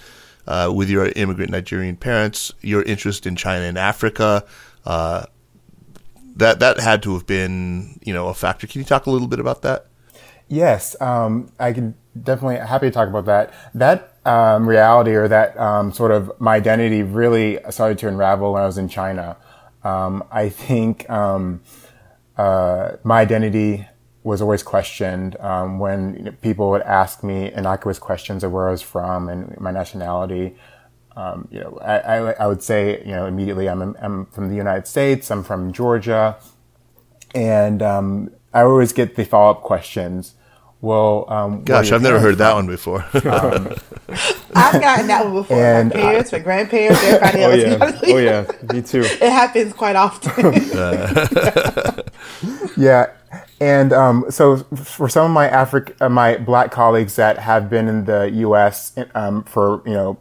[0.48, 4.46] uh, with your immigrant Nigerian parents, your interest in China and Africa.
[4.86, 5.26] Uh,
[6.38, 8.68] that that had to have been you know a factor.
[8.68, 9.88] Can you talk a little bit about that?
[10.48, 13.54] Yes, um, I can definitely happy to talk about that.
[13.74, 18.64] That um, reality or that um, sort of my identity really started to unravel when
[18.64, 19.36] I was in China.
[19.84, 21.62] Um, I think um,
[22.38, 23.88] uh, my identity
[24.24, 28.68] was always questioned um, when you know, people would ask me innocuous questions of where
[28.68, 30.56] I was from and my nationality.
[31.16, 34.56] Um, you know, I, I, I, would say, you know, immediately I'm, I'm from the
[34.56, 35.32] United States.
[35.32, 36.38] I'm from Georgia.
[37.34, 40.36] And, um, I always get the follow up questions.
[40.82, 42.40] Well, um, gosh, I've never heard from?
[42.40, 43.06] that one before.
[44.58, 45.58] I've gotten that one before.
[45.58, 48.04] And my parents, my grandparents, everybody oh, else.
[48.04, 48.14] Yeah.
[48.14, 49.02] oh yeah, me too.
[49.28, 50.54] It happens quite often.
[52.78, 53.08] yeah,
[53.60, 57.88] and um, so for some of my Afri- uh, my black colleagues that have been
[57.88, 58.98] in the U.S.
[59.16, 60.20] Um, for you know,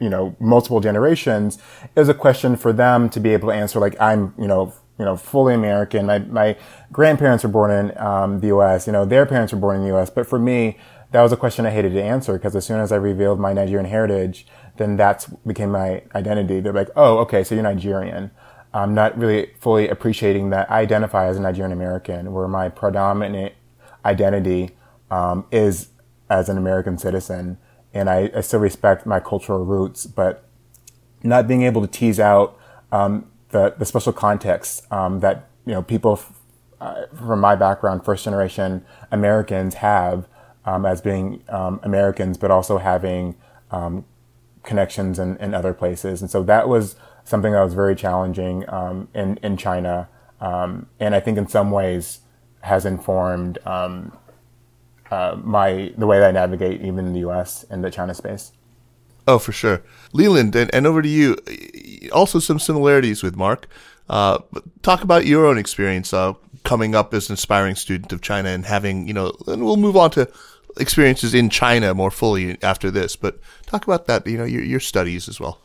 [0.00, 3.80] you know, multiple generations, it was a question for them to be able to answer.
[3.80, 6.06] Like I'm, you know, you know, fully American.
[6.06, 6.56] My my
[6.92, 8.86] grandparents were born in um, the U.S.
[8.86, 10.10] You know, their parents were born in the U.S.
[10.10, 10.78] But for me,
[11.10, 13.52] that was a question I hated to answer because as soon as I revealed my
[13.52, 16.60] Nigerian heritage, then that's became my identity.
[16.60, 18.30] They're like, oh, okay, so you're Nigerian.
[18.74, 23.54] I'm not really fully appreciating that I identify as a Nigerian American, where my predominant
[24.04, 24.70] identity
[25.10, 25.88] um, is
[26.28, 27.58] as an American citizen.
[27.94, 30.44] and I, I, still respect my cultural roots, but
[31.22, 32.58] not being able to tease out
[32.92, 36.32] um, the the special context um, that you know people f-
[36.80, 40.28] uh, from my background, first generation Americans have
[40.68, 43.34] um, as being um, Americans, but also having
[43.70, 44.04] um,
[44.62, 49.08] connections in, in other places, and so that was something that was very challenging um,
[49.14, 50.08] in in China,
[50.40, 52.20] and I think in some ways
[52.60, 54.12] has informed um,
[55.10, 57.64] uh, my the way that I navigate even in the U.S.
[57.70, 58.52] and the China space.
[59.26, 61.36] Oh, for sure, Leland, and, and over to you.
[62.12, 63.68] Also, some similarities with Mark.
[64.08, 64.38] Uh,
[64.82, 66.32] talk about your own experience uh,
[66.64, 69.96] coming up as an aspiring student of China and having, you know, and we'll move
[69.96, 70.26] on to
[70.76, 73.16] experiences in China more fully after this.
[73.16, 75.60] But talk about that, you know, your, your studies as well.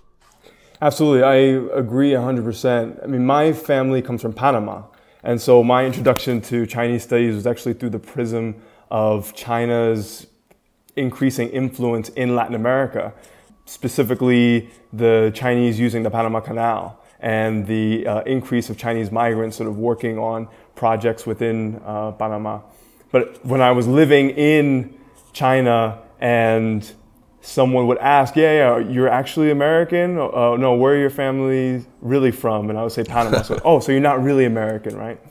[0.82, 1.36] Absolutely, I
[1.78, 3.04] agree 100%.
[3.04, 4.84] I mean, my family comes from Panama,
[5.24, 8.56] and so my introduction to Chinese studies was actually through the prism
[8.92, 10.28] of China's
[10.96, 13.14] increasing influence in Latin America,
[13.66, 19.70] specifically the Chinese using the Panama Canal and the uh, increase of Chinese migrants sort
[19.70, 22.60] of working on projects within uh, Panama.
[23.14, 24.98] But when I was living in
[25.34, 26.92] China and
[27.42, 30.18] someone would ask, yeah, yeah, you're actually American?
[30.18, 32.72] Uh, no, where are your family really from?
[32.72, 33.44] And I would say Panama.
[33.44, 35.22] so, oh, so you're not really American, right?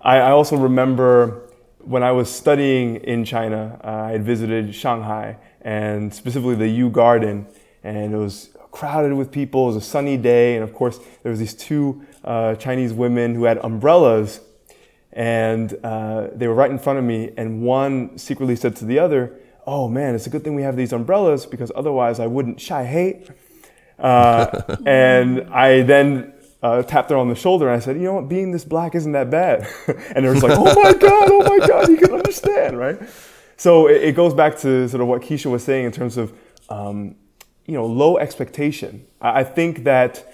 [0.00, 1.50] I, I also remember
[1.80, 6.88] when I was studying in China, uh, I had visited Shanghai and specifically the Yu
[6.88, 7.48] Garden,
[7.82, 9.64] and it was crowded with people.
[9.64, 13.34] It was a sunny day, and of course, there was these two uh, Chinese women
[13.34, 14.40] who had umbrellas,
[15.12, 17.30] and uh, they were right in front of me.
[17.36, 20.76] And one secretly said to the other, oh man, it's a good thing we have
[20.76, 23.28] these umbrellas because otherwise I wouldn't shy hate.
[23.98, 28.14] Uh, and I then uh, tapped her on the shoulder and I said, you know
[28.14, 29.68] what, being this black isn't that bad.
[30.14, 32.98] and it was like, oh my God, oh my God, you can understand, right?
[33.56, 36.32] So it, it goes back to sort of what Keisha was saying in terms of,
[36.68, 37.16] um,
[37.66, 39.06] you know, low expectation.
[39.20, 40.32] I, I think that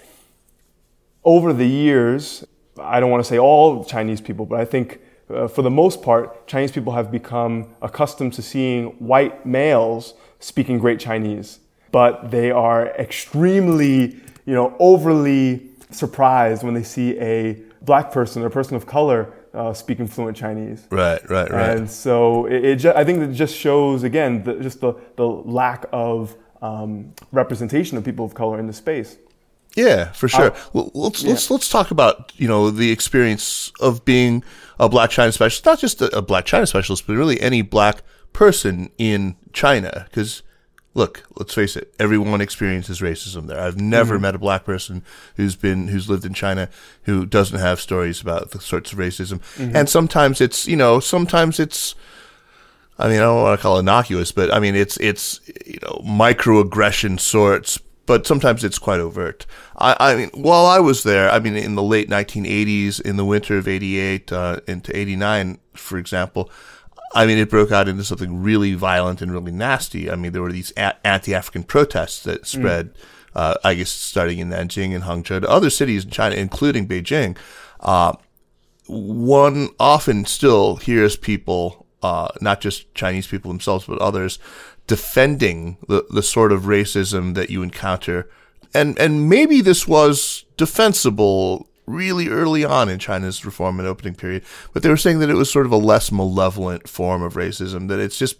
[1.23, 2.45] over the years,
[2.79, 6.01] I don't want to say all Chinese people, but I think uh, for the most
[6.01, 11.59] part, Chinese people have become accustomed to seeing white males speaking great Chinese,
[11.91, 18.47] but they are extremely, you know, overly surprised when they see a black person or
[18.47, 20.85] a person of color uh, speaking fluent Chinese.
[20.89, 21.77] Right, right, right.
[21.77, 25.25] And so it, it ju- I think it just shows again the, just the, the
[25.25, 29.17] lack of um, representation of people of color in the space.
[29.75, 30.51] Yeah, for sure.
[30.51, 31.31] Uh, well, let's yeah.
[31.31, 34.43] let's let's talk about you know the experience of being
[34.79, 38.01] a black China specialist, not just a, a black China specialist, but really any black
[38.33, 40.05] person in China.
[40.09, 40.43] Because
[40.95, 43.59] look, let's face it, everyone experiences racism there.
[43.59, 44.23] I've never mm-hmm.
[44.23, 45.03] met a black person
[45.35, 46.69] who's been who's lived in China
[47.03, 49.39] who doesn't have stories about the sorts of racism.
[49.57, 49.75] Mm-hmm.
[49.75, 51.93] And sometimes it's you know sometimes it's.
[52.97, 55.79] I mean, I don't want to call it innocuous, but I mean, it's it's you
[55.81, 59.45] know microaggression sorts, but sometimes it's quite overt.
[59.77, 63.25] I, I, mean, while I was there, I mean, in the late 1980s, in the
[63.25, 66.51] winter of 88 uh, into 89, for example,
[67.13, 70.11] I mean, it broke out into something really violent and really nasty.
[70.11, 72.45] I mean, there were these a- anti-African protests that mm.
[72.45, 72.99] spread, mm.
[73.35, 77.37] uh, I guess, starting in Nanjing and Hangzhou to other cities in China, including Beijing.
[77.79, 78.13] Uh,
[78.87, 84.37] one often still hears people, uh, not just Chinese people themselves, but others,
[84.87, 88.29] defending the, the sort of racism that you encounter.
[88.73, 94.43] And, and maybe this was defensible really early on in China's reform and opening period,
[94.73, 97.87] but they were saying that it was sort of a less malevolent form of racism,
[97.89, 98.37] that it's just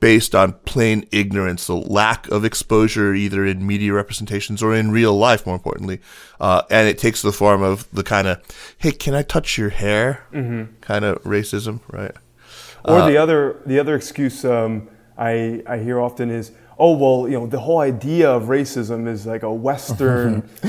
[0.00, 5.16] based on plain ignorance, the lack of exposure either in media representations or in real
[5.16, 6.00] life, more importantly.
[6.38, 8.40] Uh, and it takes the form of the kind of,
[8.78, 10.24] hey, can I touch your hair?
[10.32, 10.74] Mm-hmm.
[10.80, 12.12] kind of racism, right?
[12.84, 17.28] Or uh, the other the other excuse um, I, I hear often is, oh, well,
[17.28, 20.42] you know, the whole idea of racism is like a Western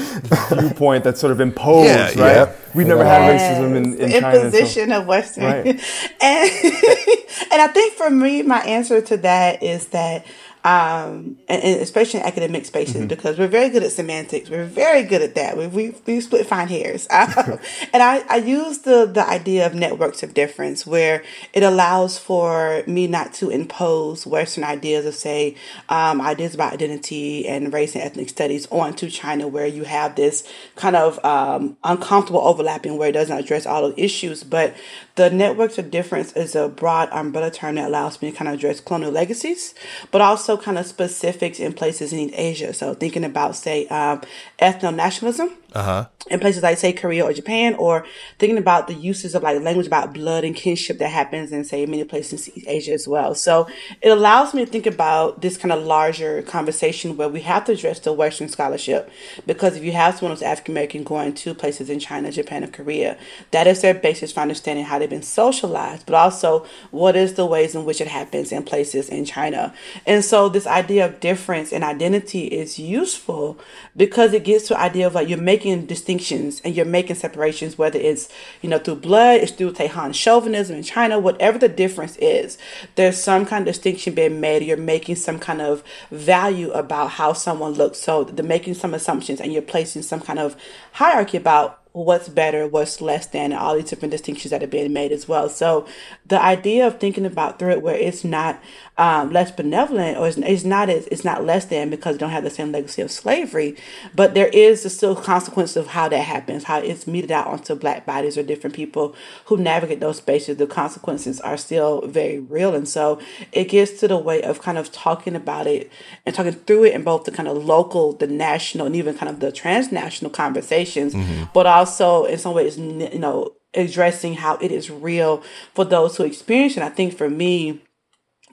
[0.51, 2.15] viewpoint that's sort of imposed, yeah, right?
[2.17, 2.55] Yeah.
[2.73, 3.41] We've never yes.
[3.41, 4.38] had racism in, in China.
[4.39, 5.01] Imposition so.
[5.01, 5.43] of Western.
[5.43, 5.65] Right.
[6.21, 6.51] and,
[7.51, 10.25] and I think for me, my answer to that is that
[10.63, 13.07] um, and, and, especially in academic spaces mm-hmm.
[13.07, 14.49] because we're very good at semantics.
[14.49, 15.57] We're very good at that.
[15.57, 17.59] We we, we split fine hairs, um,
[17.93, 22.83] and I I use the the idea of networks of difference where it allows for
[22.87, 25.55] me not to impose Western ideas of say
[25.87, 30.47] um, ideas about identity and race and ethnic studies onto China, where you have this
[30.75, 34.75] kind of um, uncomfortable overlapping where it doesn't address all the issues, but
[35.19, 38.53] the networks of difference is a broad umbrella term that allows me to kind of
[38.53, 39.75] address colonial legacies,
[40.11, 42.73] but also kind of specifics in places in Asia.
[42.73, 44.21] So thinking about, say, um,
[44.59, 46.07] ethno nationalism uh-huh.
[46.29, 48.05] in places like say Korea or Japan, or
[48.37, 51.85] thinking about the uses of like language about blood and kinship that happens in say
[51.85, 53.35] many places in Asia as well.
[53.35, 53.67] So
[54.01, 57.73] it allows me to think about this kind of larger conversation where we have to
[57.73, 59.11] address the Western scholarship
[59.45, 62.67] because if you have someone who's African American going to places in China, Japan, or
[62.67, 63.17] Korea,
[63.51, 67.45] that is their basis for understanding how they've been socialized, but also what is the
[67.45, 69.73] ways in which it happens in places in China.
[70.05, 73.59] And so this idea of difference and identity is useful
[73.95, 77.77] because it gets to the idea of like you're making distinctions and you're making separations,
[77.77, 78.29] whether it's,
[78.62, 82.57] you know, through blood, it's through Han chauvinism in China, whatever the difference is,
[82.95, 84.63] there's some kind of distinction being made.
[84.63, 87.99] You're making some kind of value about how someone looks.
[87.99, 90.55] So they're making some assumptions and you're placing some kind of
[90.93, 95.12] hierarchy about what's better, what's less than, all these different distinctions that are being made
[95.12, 95.49] as well.
[95.49, 95.87] So
[96.30, 98.62] the idea of thinking about through it where it's not
[99.00, 102.30] um, less benevolent or it's, it's not as it's not less than because you don't
[102.30, 103.75] have the same legacy of slavery,
[104.13, 107.73] but there is the still consequence of how that happens, how it's meted out onto
[107.73, 109.15] black bodies or different people
[109.46, 110.58] who navigate those spaces.
[110.58, 113.19] The consequences are still very real, and so
[113.52, 115.92] it gets to the way of kind of talking about it
[116.27, 119.30] and talking through it in both the kind of local, the national, and even kind
[119.30, 121.46] of the transnational conversations, mm-hmm.
[121.56, 125.43] but also in some ways, you know, addressing how it is real
[125.73, 126.83] for those who experience it.
[126.83, 127.81] I think for me,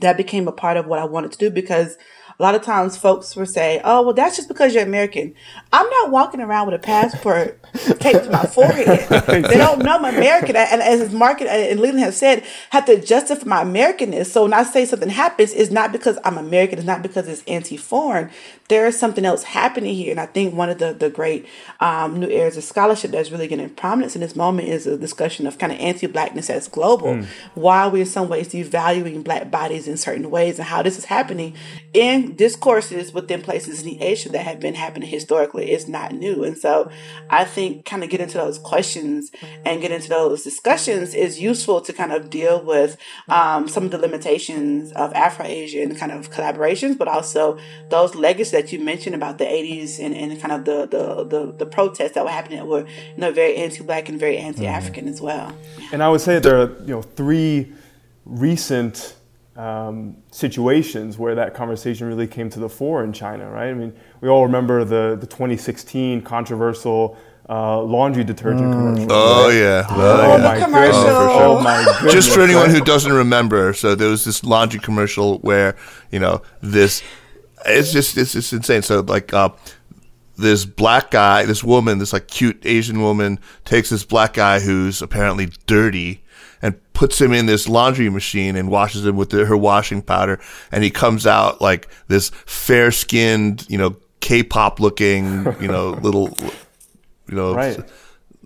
[0.01, 1.97] that became a part of what I wanted to do because
[2.39, 5.35] a lot of times folks will say, oh, well, that's just because you're American.
[5.73, 7.63] I'm not walking around with a passport
[7.99, 9.09] taped to my forehead.
[9.27, 10.55] they don't know I'm American.
[10.55, 14.27] And as Mark and Leland have said, have to justify my Americanness.
[14.27, 16.79] So when I say something happens, it's not because I'm American.
[16.79, 18.31] It's not because it's anti-foreign
[18.69, 20.11] there is something else happening here.
[20.11, 21.47] And I think one of the, the great
[21.81, 25.47] um, new areas of scholarship that's really getting prominence in this moment is a discussion
[25.47, 27.15] of kind of anti blackness as global.
[27.15, 27.27] Mm.
[27.55, 30.99] Why are we in some ways devaluing black bodies in certain ways and how this
[30.99, 31.55] is happening
[31.93, 35.71] in discourses within places in Asia that have been happening historically.
[35.71, 36.45] It's not new.
[36.45, 36.91] And so
[37.31, 39.31] I think kind of get into those questions
[39.65, 42.97] and get into those discussions is useful to kind of deal with
[43.29, 47.59] um, some of the limitations of Afro Asian kind of collaborations, but also
[47.91, 51.53] those legacies that you mentioned about the 80s and, and kind of the, the, the,
[51.53, 55.13] the protests that were happening that were you know, very anti-black and very anti-African mm-hmm.
[55.13, 55.55] as well.
[55.93, 57.73] And I would say there are you know three
[58.25, 59.16] recent
[59.57, 63.69] um, situations where that conversation really came to the fore in China, right?
[63.69, 67.17] I mean, we all remember the, the 2016 controversial
[67.49, 68.73] uh, laundry detergent mm.
[68.73, 69.13] commercial.
[69.13, 69.55] Oh right?
[69.55, 71.01] yeah, oh, oh my commercial.
[71.01, 72.13] Oh, oh my goodness.
[72.13, 75.77] Just for anyone who doesn't remember, so there was this laundry commercial where
[76.11, 77.03] you know this
[77.65, 78.83] it's just it's just insane.
[78.83, 79.51] So like uh,
[80.37, 85.01] this black guy, this woman, this like cute Asian woman takes this black guy who's
[85.01, 86.25] apparently dirty
[86.63, 90.41] and puts him in this laundry machine and washes him with the, her washing powder.
[90.73, 96.37] And he comes out like this fair skinned, you know, K-pop looking, you know, little,
[97.29, 97.55] you know.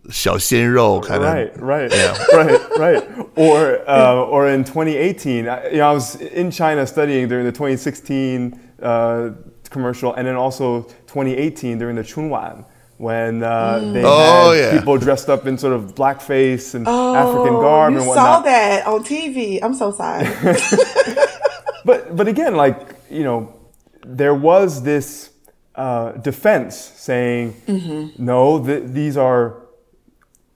[0.09, 1.33] Xiao Xin kind of.
[1.33, 2.27] Right, right, yeah.
[2.35, 3.29] right, right.
[3.37, 7.53] Or, uh, or in 2018, I, you know, I was in China studying during the
[7.53, 9.31] 2016 uh,
[9.69, 12.65] commercial and then also 2018 during the Chunwan
[13.01, 13.95] when uh, mm.
[13.95, 14.79] they oh, had yeah.
[14.79, 18.15] people dressed up in sort of blackface and oh, African garb and whatnot.
[18.15, 19.59] saw that on TV.
[19.63, 20.27] I'm so sorry.
[21.87, 23.59] but but again, like you know,
[24.05, 25.31] there was this
[25.77, 28.23] uh, defense saying, mm-hmm.
[28.23, 29.63] no, th- these are.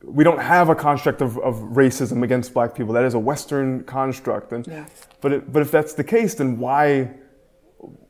[0.02, 2.92] We don't have a construct of, of racism against black people.
[2.92, 4.52] That is a Western construct.
[4.52, 4.84] And, yeah.
[5.22, 7.10] but, it, but if that's the case, then why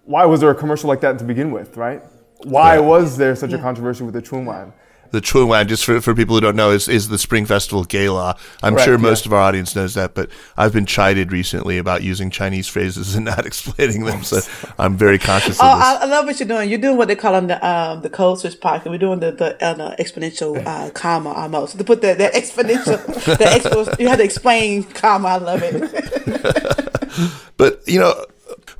[0.03, 2.03] why was there a commercial like that to begin with, right?
[2.45, 2.81] Why yeah.
[2.81, 3.59] was there such yeah.
[3.59, 4.73] a controversy with the Chunwan?
[5.15, 8.37] The Chunwan, just for, for people who don't know, is, is the Spring Festival gala.
[8.65, 9.29] I'm Correct, sure most yeah.
[9.29, 13.27] of our audience knows that, but I've been chided recently about using Chinese phrases and
[13.27, 14.41] not explaining them, so
[14.77, 15.87] I'm very conscious oh, of this.
[15.87, 16.69] I love what you're doing.
[16.69, 18.91] You're doing what they call on the um, the code switch pocket.
[18.91, 21.79] We're doing the, the uh, exponential uh, comma almost.
[21.79, 25.29] To put the, the exponential, the expo, you have to explain comma.
[25.29, 27.31] I love it.
[27.57, 28.27] but, you know,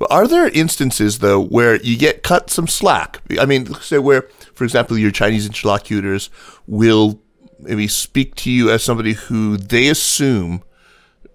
[0.09, 3.21] are there instances though where you get cut some slack?
[3.39, 4.23] I mean, say where,
[4.53, 6.29] for example, your Chinese interlocutors
[6.67, 7.19] will
[7.59, 10.63] maybe speak to you as somebody who they assume,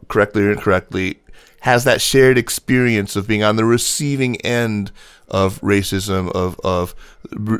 [0.08, 1.20] correctly or incorrectly,
[1.60, 4.90] has that shared experience of being on the receiving end
[5.28, 6.94] of racism, of of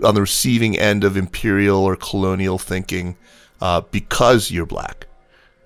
[0.05, 3.17] on the receiving end of imperial or colonial thinking,
[3.61, 5.07] uh, because you're black.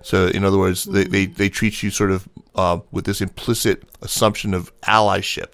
[0.05, 3.83] So, in other words, they, they, they treat you sort of uh, with this implicit
[4.01, 5.53] assumption of allyship.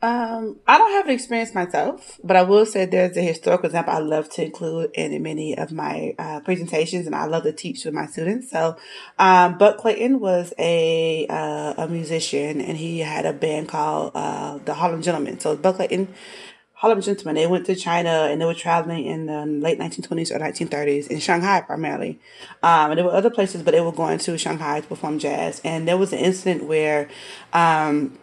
[0.00, 3.94] Um, I don't have an experience myself, but I will say there's a historical example
[3.94, 7.84] I love to include in many of my uh, presentations, and I love to teach
[7.84, 8.48] with my students.
[8.48, 8.76] So,
[9.18, 14.58] um, Buck Clayton was a uh, a musician, and he had a band called uh,
[14.58, 15.40] the Harlem Gentlemen.
[15.40, 16.14] So, Buck Clayton
[16.78, 17.34] Harlem gentlemen.
[17.34, 21.18] They went to China and they were traveling in the late 1920s or 1930s in
[21.18, 22.20] Shanghai primarily.
[22.62, 25.60] Um, and there were other places, but they were going to Shanghai to perform jazz.
[25.64, 27.08] And there was an incident where,
[27.52, 28.16] um,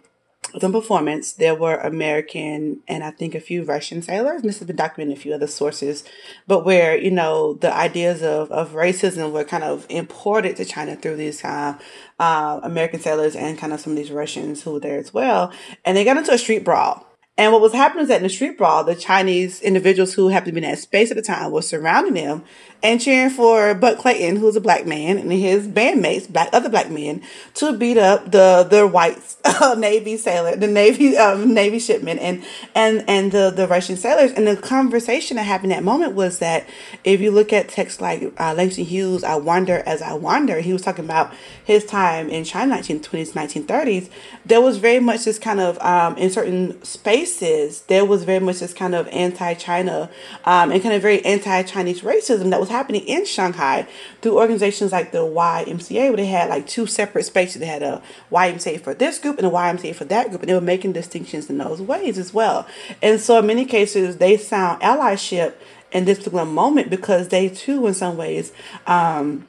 [0.54, 4.40] the performance, there were American and I think a few Russian sailors.
[4.40, 6.06] And this has been documented in a few other sources,
[6.48, 10.96] but where you know the ideas of, of racism were kind of imported to China
[10.96, 11.78] through these uh,
[12.20, 15.52] uh, American sailors and kind of some of these Russians who were there as well,
[15.84, 17.06] and they got into a street brawl.
[17.38, 20.56] And what was happening is that in the street brawl, the Chinese individuals who happened
[20.56, 22.44] to be in that space at the time were surrounding them
[22.86, 26.70] and cheering for Buck Clayton, who was a black man, and his bandmates, black other
[26.70, 27.20] black men,
[27.56, 32.46] to beat up the the white uh, Navy sailor, the Navy um, Navy shipmen, and
[32.76, 34.32] and and the the Russian sailors.
[34.34, 36.68] And the conversation that happened at that moment was that
[37.04, 40.72] if you look at texts like uh, Langston Hughes, "I Wonder as I Wander," he
[40.72, 41.34] was talking about
[41.64, 44.10] his time in China, 1920s, 1930s.
[44.46, 48.60] There was very much this kind of um, in certain spaces, there was very much
[48.60, 50.12] this kind of anti-China
[50.46, 53.88] um, and kind of very anti-Chinese racism that was happening in Shanghai
[54.22, 57.60] through organizations like the YMCA, where they had like two separate spaces.
[57.60, 58.02] They had a
[58.32, 61.50] YMCA for this group and a YMCA for that group, and they were making distinctions
[61.50, 62.68] in those ways as well.
[63.02, 65.54] And so, in many cases, they sound allyship
[65.92, 68.52] in this particular moment because they too, in some ways,
[68.86, 69.48] um,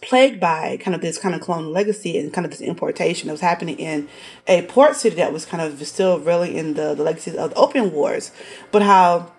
[0.00, 3.32] plagued by kind of this kind of colonial legacy and kind of this importation that
[3.32, 4.08] was happening in
[4.46, 7.56] a port city that was kind of still really in the, the legacies of the
[7.56, 8.30] opium wars,
[8.70, 9.32] but how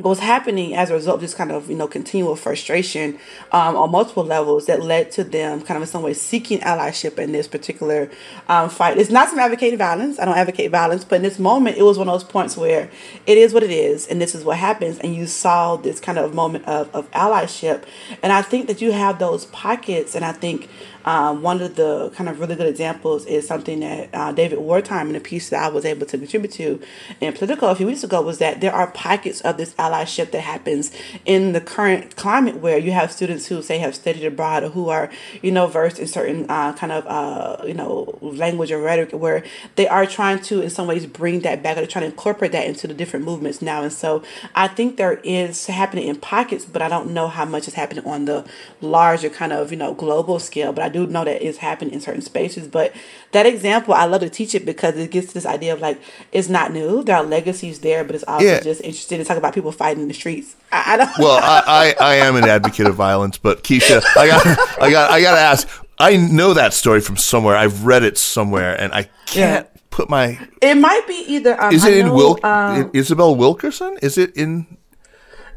[0.00, 3.18] was happening as a result of this kind of you know continual frustration
[3.50, 7.18] um, on multiple levels that led to them kind of in some way seeking allyship
[7.18, 8.08] in this particular
[8.48, 8.96] um, fight.
[8.96, 10.20] It's not some advocating violence.
[10.20, 12.88] I don't advocate violence, but in this moment, it was one of those points where
[13.26, 16.16] it is what it is, and this is what happens, and you saw this kind
[16.16, 17.82] of moment of, of allyship.
[18.22, 20.68] And I think that you have those pockets, and I think
[21.04, 25.08] um, one of the kind of really good examples is something that uh, David Wertheim
[25.10, 26.80] in a piece that I was able to contribute to
[27.20, 30.40] in Politico a few weeks ago was that there are pockets of this allyship that
[30.40, 30.90] happens
[31.24, 34.88] in the current climate where you have students who say have studied abroad or who
[34.88, 35.10] are
[35.42, 39.44] you know versed in certain uh, kind of uh, you know language or rhetoric where
[39.76, 42.66] they are trying to in some ways bring that back or trying to incorporate that
[42.66, 43.82] into the different movements now.
[43.82, 44.22] And so
[44.54, 48.04] I think there is happening in pockets but I don't know how much is happening
[48.04, 48.44] on the
[48.80, 50.72] larger kind of you know global scale.
[50.72, 52.68] But I do do know that it's happening in certain spaces.
[52.68, 52.92] But
[53.32, 56.00] that example, I love to teach it because it gets this idea of like
[56.32, 57.02] it's not new.
[57.02, 58.60] There are legacies there, but it's also yeah.
[58.60, 60.56] just interesting to talk about people fighting in the streets.
[60.72, 61.18] I, I don't.
[61.18, 65.10] Well, I, I, I am an advocate of violence, but Keisha, I got I got
[65.10, 65.84] I got to ask.
[66.00, 67.56] I know that story from somewhere.
[67.56, 69.66] I've read it somewhere, and I can't.
[69.66, 69.74] Yeah.
[69.90, 70.38] Put my.
[70.62, 71.60] It might be either.
[71.60, 73.96] Um, is it know, in Wil- um, Isabel Wilkerson?
[74.00, 74.78] Is it in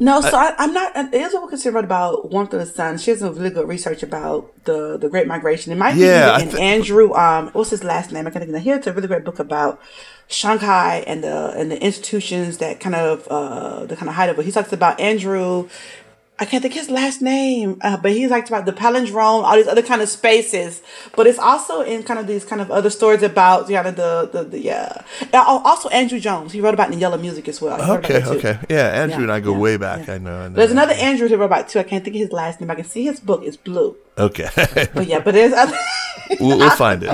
[0.01, 0.95] no, so I, am not.
[0.95, 2.97] It is a Wilkinson wrote about about Warmth of the Sun.
[2.97, 5.71] She has some really good research about the the Great Migration.
[5.71, 7.13] It might be yeah, th- Andrew.
[7.13, 8.25] Um, what's his last name?
[8.25, 8.63] I can't think of.
[8.63, 9.79] He has a really great book about
[10.27, 14.39] Shanghai and the and the institutions that kind of uh the kind of height of
[14.39, 14.45] it.
[14.45, 15.69] He talks about Andrew
[16.39, 19.67] I can't think his last name, uh, but he's like about the palindrome, all these
[19.67, 20.81] other kind of spaces.
[21.15, 24.43] But it's also in kind of these kind of other stories about yeah the the,
[24.45, 25.03] the yeah.
[25.33, 27.79] Also Andrew Jones, he wrote about the yellow music as well.
[27.97, 28.87] Okay, okay, yeah.
[28.87, 30.07] Andrew yeah, and I go yeah, way back.
[30.07, 30.15] Yeah.
[30.15, 30.55] I, know, I know.
[30.55, 31.77] There's another Andrew who wrote about too.
[31.77, 32.71] I can't think of his last name.
[32.71, 33.95] I can see his book is blue.
[34.17, 34.49] Okay,
[34.95, 35.77] but yeah, but there's other.
[36.39, 37.09] we'll, we'll, find it.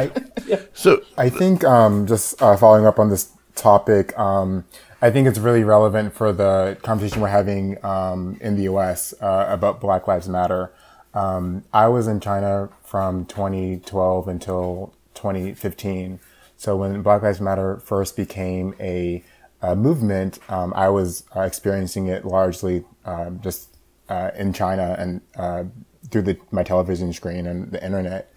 [0.49, 4.17] I, so I think um, just uh, following up on this topic.
[4.17, 4.63] Um,
[4.99, 9.13] I think it's really relevant for the conversation we're having um, in the U.S.
[9.21, 10.73] Uh, about Black Lives Matter.
[11.13, 16.19] Um, I was in China from 2012 until 2015.
[16.55, 19.23] So when Black Lives Matter first became a,
[19.61, 23.77] a movement, um, I was uh, experiencing it largely um, just
[24.09, 25.65] uh, in China and uh,
[26.09, 28.33] through the, my television screen and the internet.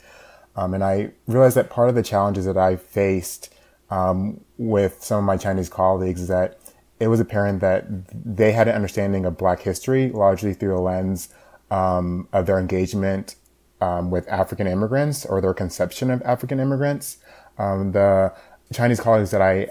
[0.57, 3.51] Um, and I realized that part of the challenges that I faced
[3.89, 6.59] um, with some of my Chinese colleagues is that
[7.01, 11.31] it was apparent that they had an understanding of Black history largely through the lens
[11.71, 13.37] um, of their engagement
[13.81, 17.17] um, with African immigrants or their conception of African immigrants.
[17.57, 18.35] Um, the
[18.71, 19.69] Chinese colleagues that I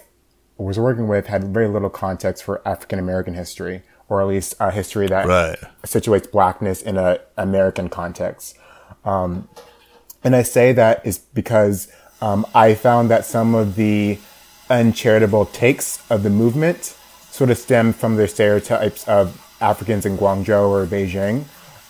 [0.58, 4.72] was working with had very little context for African American history, or at least a
[4.72, 5.60] history that right.
[5.84, 8.58] situates Blackness in an American context.
[9.06, 9.48] Um,
[10.24, 14.18] and I say that is because um, I found that some of the
[14.70, 16.96] uncharitable takes of the movement
[17.32, 21.46] sort of stem from their stereotypes of Africans in Guangzhou or Beijing.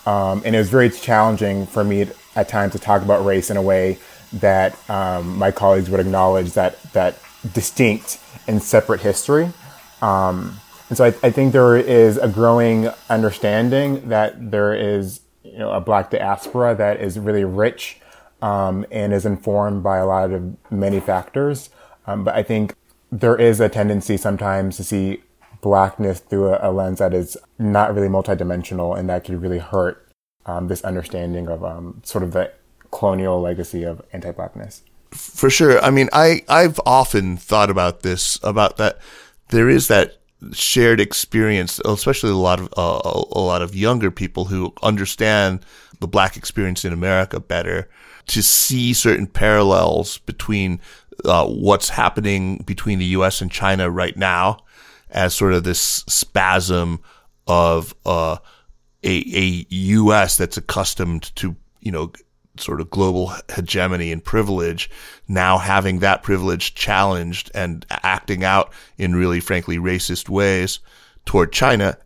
[0.06, 3.56] Um, and it was very challenging for me at times to talk about race in
[3.56, 3.98] a way
[4.34, 7.18] that um, my colleagues would acknowledge that that
[7.52, 9.52] distinct and separate history.
[10.02, 10.58] Um,
[10.88, 15.72] and so I, I, think there is a growing understanding that there is you know
[15.72, 18.00] a black diaspora that is really rich
[18.40, 21.70] um, and is informed by a lot of many factors.
[22.10, 22.74] Um, but I think
[23.12, 25.22] there is a tendency sometimes to see
[25.60, 30.08] blackness through a, a, lens that is not really multidimensional and that could really hurt
[30.46, 32.50] um, this understanding of um, sort of the
[32.90, 34.82] colonial legacy of anti-blackness.
[35.12, 35.80] For sure.
[35.80, 38.98] I mean, I I've often thought about this about that.
[39.48, 40.18] There is that
[40.52, 45.66] shared experience, especially a lot of uh, a lot of younger people who understand
[45.98, 47.88] the black experience in America better,
[48.28, 50.80] to see certain parallels between
[51.24, 53.40] uh, what's happening between the U.S.
[53.40, 54.58] and China right now,
[55.10, 57.00] as sort of this spasm
[57.46, 58.36] of uh,
[59.02, 60.36] a a U.S.
[60.36, 62.12] that's accustomed to you know
[62.56, 64.90] sort of global hegemony and privilege,
[65.28, 70.80] now having that privilege challenged and acting out in really, frankly, racist ways
[71.24, 71.96] toward China,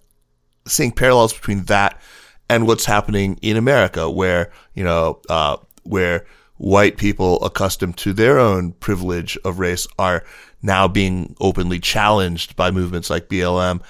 [0.67, 2.01] seeing parallels between that
[2.49, 6.27] and what's happening in America, where, you know, uh, where
[6.57, 10.25] white people accustomed to their own privilege of race are
[10.63, 13.83] now being openly challenged by movements like BLM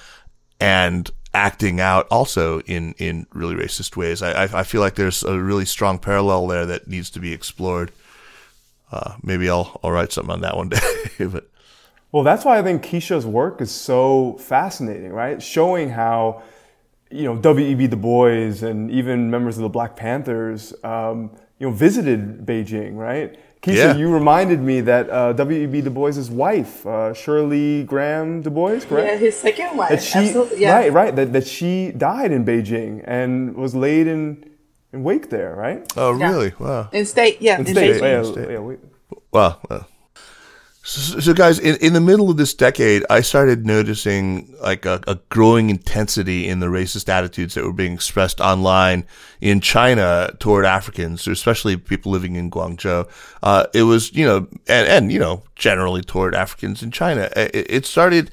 [0.59, 4.21] and acting out also in, in really racist ways.
[4.21, 7.91] I, I, feel like there's a really strong parallel there that needs to be explored.
[8.91, 10.79] Uh, maybe I'll, I'll write something on that one day.
[11.19, 11.49] but
[12.11, 15.41] well, that's why I think Keisha's work is so fascinating, right?
[15.41, 16.43] Showing how,
[17.11, 17.87] you know, W.E.B.
[17.87, 23.37] Du Bois and even members of the Black Panthers, um, you know, visited Beijing, right?
[23.61, 23.95] Keisha, yeah.
[23.95, 25.81] you reminded me that uh, W.E.B.
[25.81, 29.07] Du Bois' wife, uh, Shirley Graham Du Bois, correct?
[29.07, 29.89] Yeah, his second wife.
[29.89, 30.75] That she, Absolutely, yeah.
[30.75, 31.15] Right, right.
[31.15, 34.51] That, that she died in Beijing and was laid in,
[34.93, 35.91] in wake there, right?
[35.97, 36.49] Oh, really?
[36.59, 36.65] Yeah.
[36.67, 36.89] Wow.
[36.91, 37.55] In state, yeah.
[37.55, 38.01] In, in state.
[38.01, 38.51] Yeah, state.
[38.51, 38.79] Yeah, wait.
[39.31, 39.59] Wow.
[39.67, 39.85] wow.
[40.87, 45.01] So, so, guys, in, in the middle of this decade, I started noticing like a,
[45.07, 49.07] a, growing intensity in the racist attitudes that were being expressed online
[49.41, 53.09] in China toward Africans, especially people living in Guangzhou.
[53.41, 57.31] Uh, it was, you know, and, and, you know, generally toward Africans in China.
[57.35, 58.29] It, it started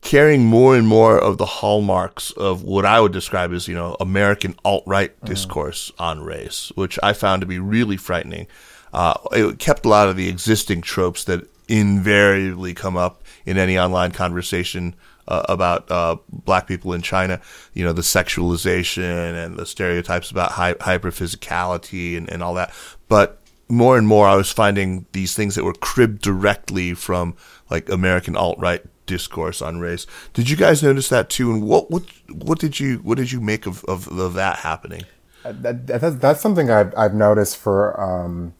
[0.00, 3.96] carrying more and more of the hallmarks of what I would describe as, you know,
[3.98, 5.26] American alt-right mm.
[5.26, 8.46] discourse on race, which I found to be really frightening.
[8.92, 13.78] Uh, it kept a lot of the existing tropes that invariably come up in any
[13.78, 14.94] online conversation
[15.28, 17.40] uh, about uh, black people in China.
[17.74, 22.72] You know, the sexualization and the stereotypes about hy- hyperphysicality and, and all that.
[23.08, 27.34] But more and more, I was finding these things that were cribbed directly from
[27.70, 30.06] like American alt right discourse on race.
[30.34, 31.52] Did you guys notice that too?
[31.52, 35.04] And what what what did you what did you make of of, of that happening?
[35.44, 38.54] Uh, that, that's, that's something I've I've noticed for um,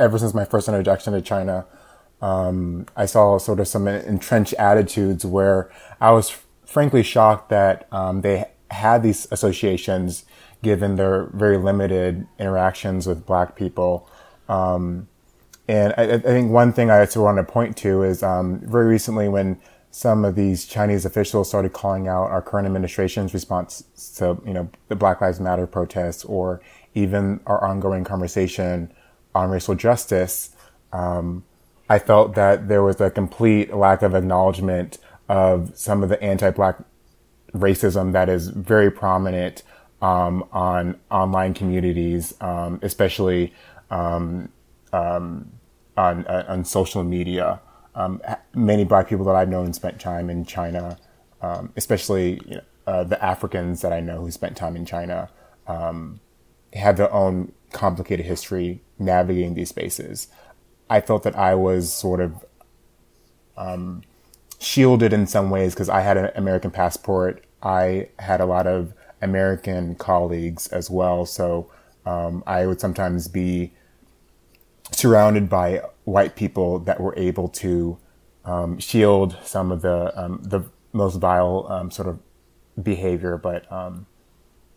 [0.00, 1.66] ever since my first introduction to China
[2.22, 8.20] um, I saw sort of some entrenched attitudes where I was frankly shocked that um,
[8.20, 10.24] they had these associations
[10.62, 14.08] given their very limited interactions with black people.
[14.48, 15.08] Um,
[15.66, 18.86] and I, I, think one thing I of want to point to is um, very
[18.86, 19.60] recently when
[19.90, 23.82] some of these Chinese officials started calling out our current administration's response
[24.16, 26.60] to, you know, the Black Lives Matter protests or
[26.94, 28.92] even our ongoing conversation
[29.34, 30.50] on racial justice.
[30.92, 31.44] Um,
[31.90, 36.76] I felt that there was a complete lack of acknowledgement of some of the anti-black
[37.52, 39.64] racism that is very prominent
[40.00, 43.52] um, on online communities, um, especially
[43.90, 44.50] um,
[44.92, 45.50] um
[45.96, 47.60] on uh, on social media.
[47.96, 48.22] Um,
[48.54, 50.96] many black people that I've known spent time in China,
[51.42, 55.28] um, especially you know, uh, the Africans that I know who spent time in China,
[55.66, 60.28] have their own complicated history navigating these spaces.
[60.90, 62.44] I felt that I was sort of
[63.56, 64.02] um,
[64.58, 67.44] shielded in some ways because I had an American passport.
[67.62, 71.70] I had a lot of American colleagues as well, so
[72.04, 73.72] um, I would sometimes be
[74.90, 77.96] surrounded by white people that were able to
[78.44, 80.62] um, shield some of the um, the
[80.92, 82.18] most vile um, sort of
[82.82, 84.06] behavior, but um,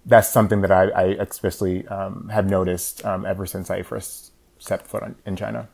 [0.05, 5.15] that's something that I, I especially have noticed ever since I first set foot on,
[5.25, 5.69] in China.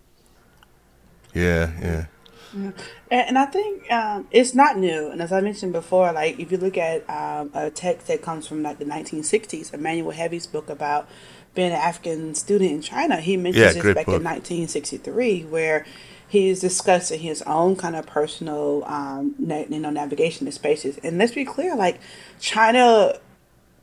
[1.34, 2.06] Yeah, yeah.
[2.54, 2.74] And,
[3.12, 5.10] and I think um, it's not new.
[5.10, 8.48] And as I mentioned before, like if you look at um, a text that comes
[8.48, 11.08] from like the 1960s, Emmanuel Hevi book about
[11.54, 13.18] being an African student in China.
[13.18, 14.20] He mentions yeah, this back book.
[14.20, 15.86] in 1963, where
[16.28, 20.98] he's discussing his own kind of personal, um, na- you know, navigation in spaces.
[21.04, 22.00] And let's be clear, like
[22.40, 23.20] China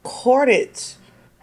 [0.03, 0.81] courted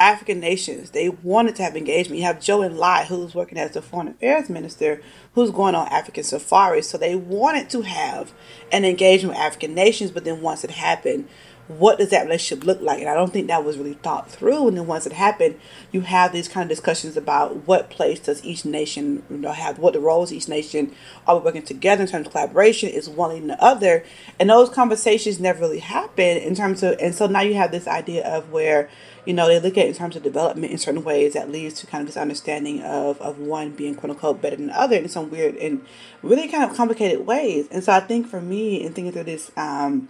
[0.04, 0.90] African nations.
[0.90, 2.20] They wanted to have engagement.
[2.20, 5.02] You have Zhou Enlai, who's working as the foreign affairs minister,
[5.34, 6.90] who's going on African safaris.
[6.90, 8.34] So they wanted to have
[8.74, 11.30] an engagement with African nations, but then once it happened,
[11.68, 13.00] what does that relationship look like?
[13.00, 14.68] And I don't think that was really thought through.
[14.68, 15.58] And then once it happened,
[15.92, 19.80] you have these kind of discussions about what place does each nation you know, have,
[19.80, 20.94] what the roles each nation
[21.26, 24.04] are working together in terms of collaboration, is one leading the other.
[24.40, 27.88] And those conversations never really happen in terms of, and so now you have this
[27.88, 28.90] idea of where,
[29.26, 31.88] you know, they look at in terms of development in certain ways that leads to
[31.88, 35.08] kind of this understanding of, of one being quote unquote better than the other in
[35.08, 35.86] some weird and
[36.22, 37.70] really kind of complicated ways.
[37.72, 40.10] And so I think for me, in thinking through this, um,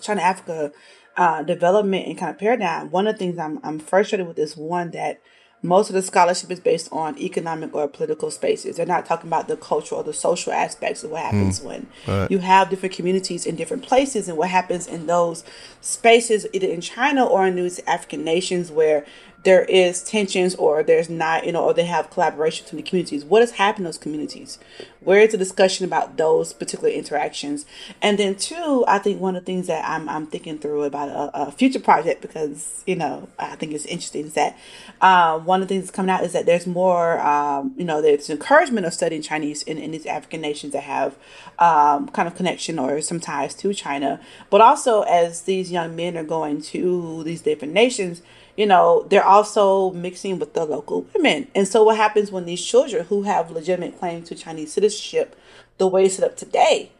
[0.00, 0.72] China Africa
[1.16, 4.56] uh, development and kind of paradigm, one of the things I'm, I'm frustrated with is
[4.56, 5.20] one that
[5.62, 8.76] most of the scholarship is based on economic or political spaces.
[8.76, 11.64] They're not talking about the cultural or the social aspects of what happens mm.
[11.64, 12.30] when right.
[12.30, 15.44] you have different communities in different places and what happens in those
[15.80, 19.06] spaces, either in China or in these African nations where
[19.44, 23.24] there is tensions or there's not, you know, or they have collaboration between the communities.
[23.24, 24.58] What has happened in those communities?
[25.00, 27.66] Where is the discussion about those particular interactions?
[28.00, 31.08] And then two, I think one of the things that I'm, I'm thinking through about
[31.08, 34.56] a, a future project because, you know, I think it's interesting is that
[35.00, 38.00] uh, one of the things that's coming out is that there's more, um, you know,
[38.00, 41.16] there's encouragement of studying Chinese in, in these African nations that have
[41.58, 44.20] um, kind of connection or some ties to China.
[44.50, 48.22] But also as these young men are going to these different nations,
[48.56, 51.48] you know, they're also mixing with the local women.
[51.54, 55.36] And so what happens when these children who have legitimate claims to Chinese citizenship,
[55.78, 56.90] the way it's set up today,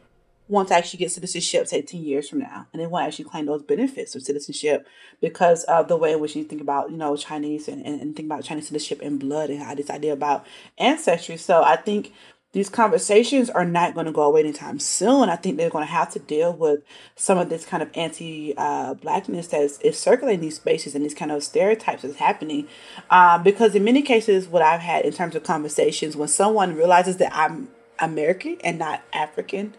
[0.49, 3.25] want to actually get citizenship, say 10 years from now, and they want to actually
[3.25, 4.87] claim those benefits of citizenship
[5.21, 8.15] because of the way in which you think about, you know, Chinese and, and, and
[8.15, 10.47] think about Chinese citizenship and blood and how this idea about
[10.79, 11.37] ancestry.
[11.37, 12.13] So I think
[12.53, 15.31] these conversations are not going to go away anytime soon.
[15.31, 16.81] I think they're going to have to deal with
[17.17, 21.03] some of this kind of anti uh, blackness that is, is, circulating these spaces and
[21.05, 22.69] these kind of stereotypes that's happening.
[23.11, 27.17] Um, because in many cases, what I've had in terms of conversations, when someone realizes
[27.19, 29.75] that I'm American and not African,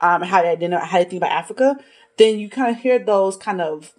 [0.00, 1.78] um, how they identify, how they think about Africa,
[2.16, 3.92] then you kind of hear those kind of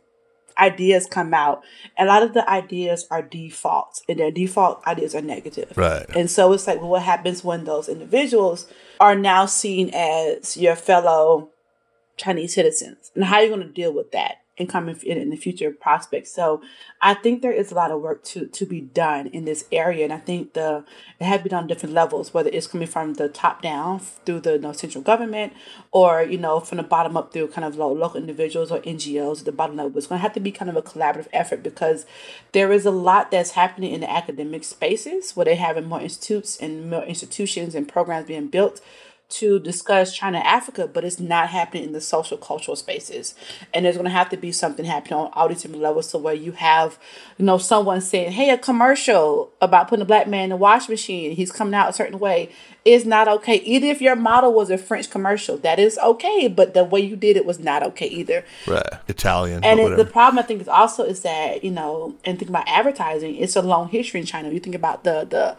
[0.59, 1.63] ideas come out.
[1.97, 5.77] A lot of the ideas are defaults, and their default ideas are negative.
[5.77, 6.05] Right.
[6.15, 8.67] And so it's like, well, what happens when those individuals
[8.99, 11.49] are now seen as your fellow
[12.17, 13.11] Chinese citizens?
[13.15, 14.37] And how are you going to deal with that?
[14.59, 16.31] Income in, in the future prospects.
[16.31, 16.61] So
[17.01, 20.03] I think there is a lot of work to to be done in this area,
[20.03, 20.83] and I think the
[21.19, 24.53] it has been on different levels, whether it's coming from the top down through the
[24.53, 25.53] you know, central government,
[25.91, 29.45] or you know from the bottom up through kind of local individuals or NGOs at
[29.45, 29.97] the bottom level.
[29.97, 32.05] It's going to have to be kind of a collaborative effort because
[32.51, 36.57] there is a lot that's happening in the academic spaces where they have more institutes
[36.57, 38.81] and more institutions and programs being built
[39.29, 43.35] to discuss China Africa, but it's not happening in the social cultural spaces.
[43.73, 46.33] And there's gonna have to be something happening on all these different levels so where
[46.33, 46.97] you have,
[47.37, 50.89] you know, someone saying, Hey, a commercial about putting a black man in a wash
[50.89, 52.49] machine, he's coming out a certain way,
[52.85, 53.57] is not okay.
[53.57, 57.15] Even if your model was a French commercial, that is okay, but the way you
[57.15, 58.43] did it was not okay either.
[58.65, 58.93] Right.
[59.07, 59.63] Italian.
[59.63, 62.67] And it, the problem I think is also is that, you know, and think about
[62.67, 64.49] advertising, it's a long history in China.
[64.49, 65.57] You think about the the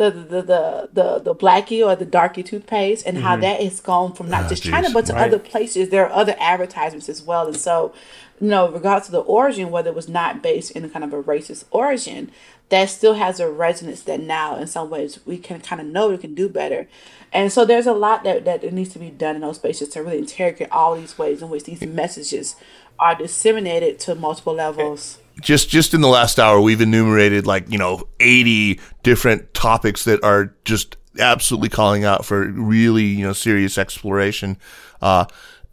[0.00, 3.26] the the the the, the blackie or the darkie toothpaste and mm-hmm.
[3.26, 4.72] how that is gone from not oh, just geez.
[4.72, 5.28] China but to right.
[5.28, 5.90] other places.
[5.90, 7.92] There are other advertisements as well, and so
[8.40, 11.22] you know, regardless of the origin, whether it was not based in kind of a
[11.22, 12.30] racist origin,
[12.70, 16.08] that still has a resonance that now in some ways we can kind of know
[16.08, 16.88] we can do better.
[17.32, 20.02] And so there's a lot that, that needs to be done in those spaces to
[20.02, 22.56] really interrogate all these ways in which these messages
[22.98, 27.78] are disseminated to multiple levels just just in the last hour we've enumerated like you
[27.78, 33.78] know 80 different topics that are just absolutely calling out for really you know serious
[33.78, 34.56] exploration.
[35.02, 35.26] Uh,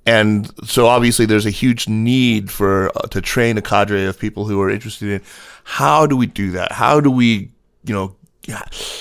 [0.05, 4.45] and so obviously there's a huge need for uh, to train a cadre of people
[4.45, 5.21] who are interested in
[5.63, 6.71] how do we do that?
[6.71, 7.51] How do we
[7.83, 8.15] you know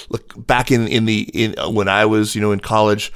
[0.08, 3.12] look back in in the in when I was you know in college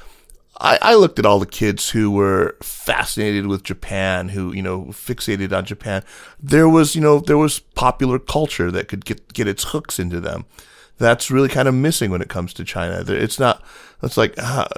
[0.60, 4.84] I, I looked at all the kids who were fascinated with Japan, who, you know,
[4.90, 6.04] fixated on Japan.
[6.38, 10.20] There was, you know, there was popular culture that could get, get its hooks into
[10.20, 10.44] them.
[10.98, 13.02] That's really kind of missing when it comes to China.
[13.08, 13.64] It's not,
[14.02, 14.68] it's like, uh,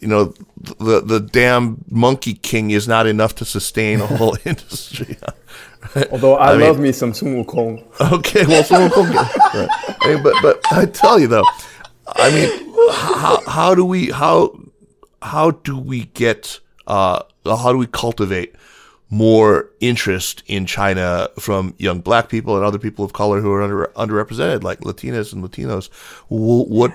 [0.00, 0.32] you know,
[0.78, 5.18] the, the damn monkey king is not enough to sustain a whole industry.
[6.10, 7.84] Although I, I love mean, me some Sun Wukong.
[8.12, 9.14] Okay, well, Sun Wukong.
[9.14, 9.96] right.
[10.00, 11.44] I mean, but, but I tell you though,
[12.06, 14.58] I mean, how, how do we, how,
[15.22, 18.54] how do we get uh, how do we cultivate
[19.10, 23.62] more interest in China from young black people and other people of color who are
[23.62, 25.88] under, underrepresented, like Latinas and Latinos?
[26.28, 26.94] What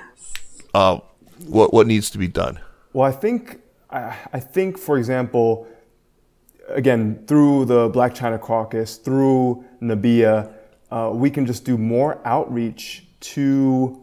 [0.73, 0.99] uh,
[1.47, 2.59] what what needs to be done?
[2.93, 3.59] Well, I think
[3.89, 5.67] I I think, for example,
[6.69, 10.51] again through the Black China Caucus, through NABEA,
[10.91, 13.99] uh, we can just do more outreach to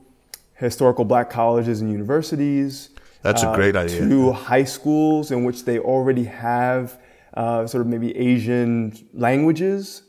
[0.55, 2.91] historical black colleges and universities,
[3.23, 4.01] that's a uh, great idea.
[4.01, 6.99] To high schools in which they already have
[7.35, 10.03] uh, sort of maybe Asian languages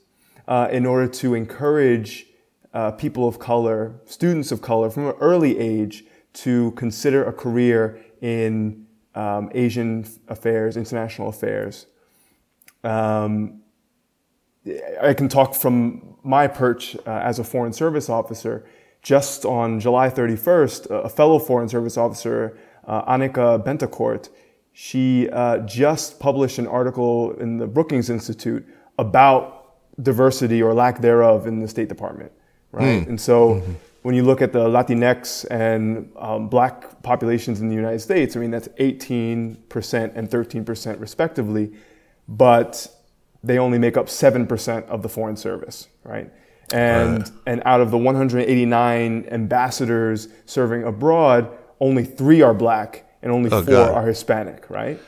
[0.47, 2.27] uh, in order to encourage
[2.73, 7.99] uh, people of color, students of color from an early age to consider a career
[8.21, 11.87] in um, Asian affairs, international affairs.
[12.83, 13.61] Um,
[15.01, 18.65] I can talk from my perch uh, as a Foreign Service officer.
[19.01, 24.29] Just on July 31st, a fellow Foreign Service officer, uh, Annika Bentecourt,
[24.73, 28.65] she uh, just published an article in the Brookings Institute
[28.97, 32.31] about diversity or lack thereof in the State Department,
[32.71, 33.03] right?
[33.03, 33.09] Mm.
[33.09, 33.73] And so mm-hmm.
[34.03, 38.39] when you look at the Latinx and um, black populations in the United States, I
[38.39, 39.57] mean, that's 18%
[40.15, 41.73] and 13% respectively,
[42.27, 42.87] but
[43.43, 46.31] they only make up 7% of the Foreign Service, right?
[46.73, 47.31] And, right.
[47.47, 53.61] and out of the 189 ambassadors serving abroad, only three are black and only oh,
[53.63, 53.93] four God.
[53.93, 54.99] are Hispanic, right?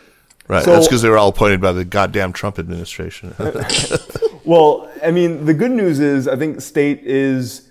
[0.49, 0.65] Right.
[0.65, 3.33] So, That's because they were all appointed by the goddamn Trump administration.
[4.43, 7.69] well, I mean, the good news is I think state is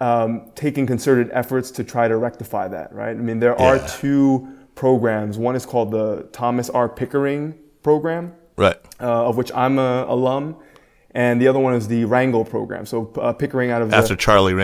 [0.00, 3.10] um, taking concerted efforts to try to rectify that, right?
[3.10, 3.66] I mean, there yeah.
[3.66, 5.38] are two programs.
[5.38, 6.88] One is called the Thomas R.
[6.88, 8.76] Pickering program, right?
[9.00, 10.56] Uh, of which I'm a alum,
[11.12, 12.84] and the other one is the Rangel program.
[12.84, 14.54] So uh, Pickering out of after the, Charlie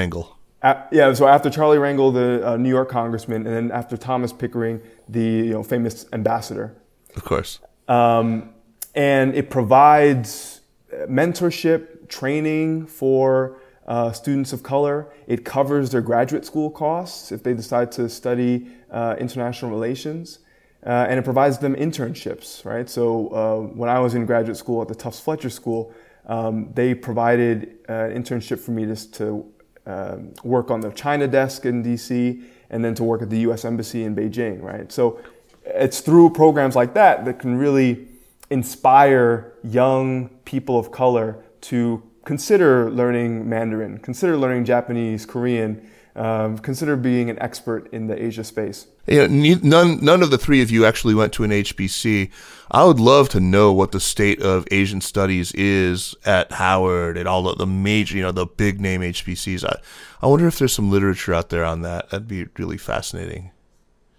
[0.62, 4.32] Rangel yeah, so after Charlie Rangel, the uh, New York congressman, and then after Thomas
[4.32, 6.74] Pickering, the you know, famous ambassador.
[7.14, 7.60] Of course.
[7.88, 8.50] Um,
[8.94, 10.60] and it provides
[11.08, 15.08] mentorship, training for uh, students of color.
[15.26, 20.40] It covers their graduate school costs if they decide to study uh, international relations.
[20.84, 22.88] Uh, and it provides them internships, right?
[22.88, 25.92] So uh, when I was in graduate school at the Tufts Fletcher School,
[26.26, 29.52] um, they provided an internship for me just to
[29.86, 33.64] um, work on the China desk in DC, and then to work at the U.S.
[33.64, 34.90] Embassy in Beijing, right?
[34.90, 35.20] So
[35.64, 38.06] it's through programs like that that can really
[38.50, 46.96] inspire young people of color to consider learning Mandarin, consider learning Japanese, Korean, um, consider
[46.96, 48.86] being an expert in the Asia space.
[49.06, 52.30] Yeah, none none of the three of you actually went to an HBC.
[52.70, 57.28] I would love to know what the state of Asian studies is at Howard and
[57.28, 59.64] all the, the major, you know, the big name HBCs.
[59.64, 59.78] I,
[60.20, 62.10] I wonder if there's some literature out there on that.
[62.10, 63.52] That'd be really fascinating.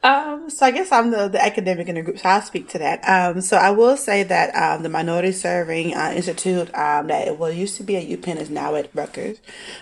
[0.08, 2.78] Um, so I guess I'm the, the academic in the group, so I'll speak to
[2.78, 3.02] that.
[3.02, 7.52] Um, so I will say that um, the Minority Serving uh, Institute um, that well
[7.52, 9.40] used to be at UPenn is now at Rutgers,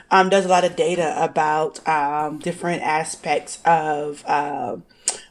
[0.09, 4.77] um, does a lot of data about um, different aspects of uh,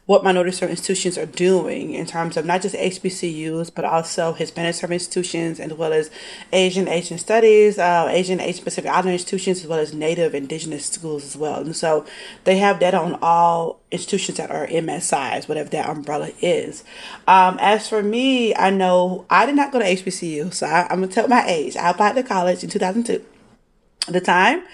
[0.06, 4.74] what minority serving institutions are doing in terms of not just HBCUs, but also Hispanic
[4.74, 6.10] serving institutions, as well as
[6.52, 11.24] Asian Asian studies, uh, Asian Asian Pacific Islander institutions, as well as Native Indigenous schools
[11.24, 11.60] as well.
[11.60, 12.04] And so
[12.44, 16.84] they have data on all institutions that are MSIs, whatever that umbrella is.
[17.26, 21.00] Um, as for me, I know I did not go to HBCU, so I, am
[21.00, 21.76] gonna tell my age.
[21.76, 23.24] I applied to college in 2002.
[24.06, 24.64] At the time,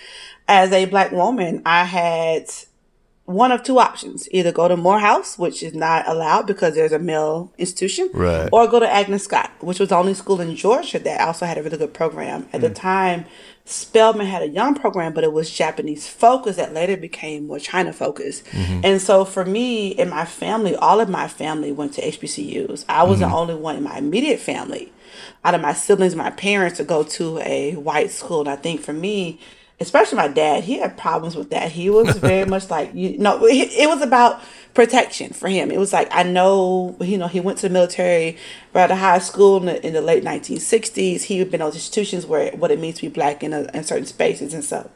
[0.48, 2.50] as a black woman, I had
[3.30, 6.98] one of two options either go to Morehouse, which is not allowed because there's a
[6.98, 8.48] male institution, right.
[8.52, 11.56] or go to Agnes Scott, which was the only school in Georgia that also had
[11.56, 12.48] a really good program.
[12.52, 12.62] At mm.
[12.62, 13.24] the time,
[13.64, 17.92] Spelman had a young program, but it was Japanese focused that later became more China
[17.92, 18.44] focused.
[18.46, 18.80] Mm-hmm.
[18.82, 22.84] And so for me and my family, all of my family went to HBCUs.
[22.88, 23.30] I was mm-hmm.
[23.30, 24.92] the only one in my immediate family
[25.44, 28.40] out of my siblings, my parents to go to a white school.
[28.40, 29.40] And I think for me,
[29.80, 31.72] especially my dad, he had problems with that.
[31.72, 34.40] He was very much like, you know, it, was about
[34.74, 35.70] protection for him.
[35.70, 38.36] It was like, I know, you know, he went to the military
[38.74, 41.22] right high school in the, in the late 1960s.
[41.22, 43.84] He had been in institutions where what it means to be black in, a, in
[43.84, 44.52] certain spaces.
[44.52, 44.90] And so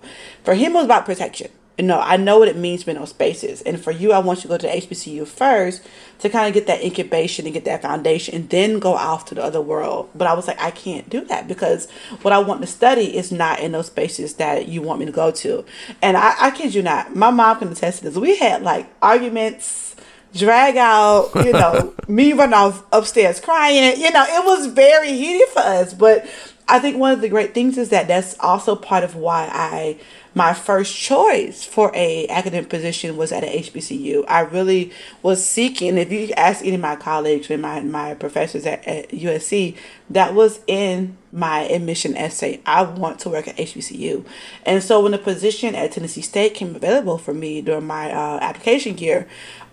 [0.44, 2.92] for him, it was about protection you know, I know what it means to be
[2.92, 3.60] in those spaces.
[3.62, 5.82] And for you, I want you to go to HBCU first
[6.20, 9.34] to kind of get that incubation and get that foundation and then go off to
[9.34, 10.08] the other world.
[10.14, 11.90] But I was like, I can't do that because
[12.22, 15.12] what I want to study is not in those spaces that you want me to
[15.12, 15.64] go to.
[16.00, 18.16] And I, I kid you not, my mom can attest to this.
[18.16, 19.96] We had like arguments,
[20.32, 24.00] drag out, you know, me running off upstairs crying.
[24.00, 25.92] You know, it was very heated for us.
[25.92, 26.24] But
[26.68, 29.98] I think one of the great things is that that's also part of why I
[30.34, 34.24] my first choice for a academic position was at a HBCU.
[34.26, 34.90] I really
[35.22, 35.96] was seeking.
[35.96, 39.76] If you ask any of my colleagues and my my professors at, at USC,
[40.10, 42.60] that was in my admission essay.
[42.66, 44.24] I want to work at HBCU,
[44.66, 48.38] and so when the position at Tennessee State came available for me during my uh,
[48.40, 49.28] application year,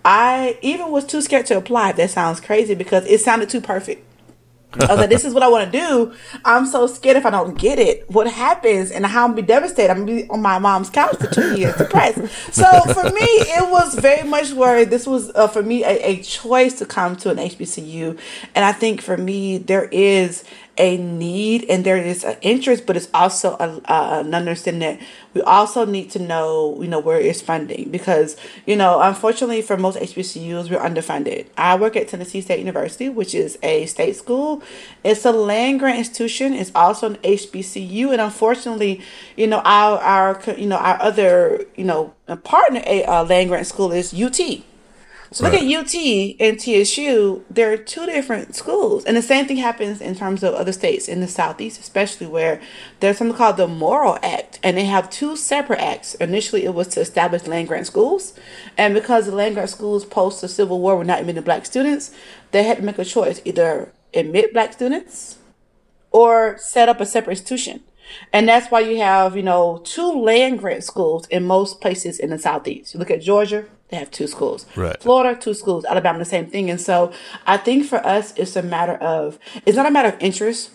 [0.05, 1.93] I even was too scared to apply.
[1.93, 4.10] That sounds crazy because it sounded too perfect
[4.73, 6.13] I was like, this is what I want to do.
[6.45, 9.91] I'm so scared if I don't get it, what happens and how I'm be devastated.
[9.91, 12.19] I'm be on my mom's couch for two years depressed.
[12.53, 16.21] So for me, it was very much where this was uh, for me a, a
[16.21, 18.17] choice to come to an HBCU,
[18.55, 20.43] and I think for me there is
[20.81, 25.07] a need and there is an interest, but it's also a, uh, an understanding that
[25.35, 29.77] we also need to know, you know, where is funding because, you know, unfortunately for
[29.77, 31.45] most HBCUs, we're underfunded.
[31.55, 34.63] I work at Tennessee State University, which is a state school.
[35.03, 36.53] It's a land grant institution.
[36.53, 39.01] It's also an HBCU, and unfortunately,
[39.37, 42.13] you know, our our you know our other you know
[42.43, 44.39] partner uh, land grant school is UT.
[45.33, 45.95] So look at UT
[46.41, 49.05] and TSU, they're two different schools.
[49.05, 52.59] And the same thing happens in terms of other states in the Southeast, especially where
[52.99, 54.59] there's something called the Morrill Act.
[54.61, 56.15] And they have two separate acts.
[56.15, 58.33] Initially, it was to establish land grant schools.
[58.77, 62.11] And because the land grant schools post the Civil War were not admitting black students,
[62.51, 65.37] they had to make a choice either admit black students
[66.11, 67.83] or set up a separate institution.
[68.33, 72.31] And that's why you have, you know, two land grant schools in most places in
[72.31, 72.93] the Southeast.
[72.93, 74.65] You look at Georgia, they have two schools.
[74.75, 75.01] Right.
[75.01, 75.85] Florida, two schools.
[75.85, 76.69] Alabama, the same thing.
[76.69, 77.11] And so
[77.45, 80.71] I think for us, it's a matter of, it's not a matter of interest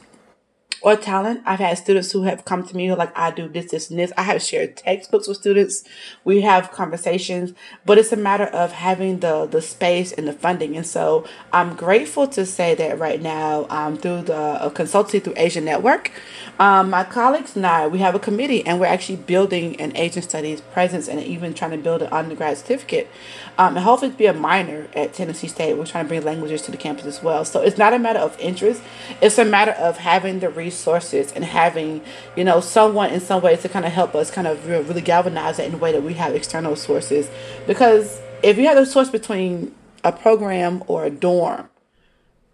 [0.87, 1.43] or talent.
[1.45, 4.13] I've had students who have come to me like, I do this, this, and this.
[4.17, 5.83] I have shared textbooks with students.
[6.23, 10.77] We have conversations, but it's a matter of having the the space and the funding.
[10.77, 15.35] And so I'm grateful to say that right now, um, through the uh, consultancy through
[15.37, 16.13] Asian Network,
[16.61, 20.23] um, my colleagues and I, we have a committee, and we're actually building an Asian
[20.23, 23.11] studies presence and even trying to build an undergrad certificate.
[23.59, 25.79] Um, and hopefully to be a minor at Tennessee State.
[25.79, 27.45] We're trying to bring languages to the campus as well.
[27.45, 28.83] So it's not a matter of interest.
[29.23, 32.03] It's a matter of having the resources and having,
[32.37, 35.59] you know, someone in some way to kind of help us kind of really galvanize
[35.59, 37.31] it in a way that we have external sources.
[37.67, 41.71] Because if you have a source between a program or a dorm,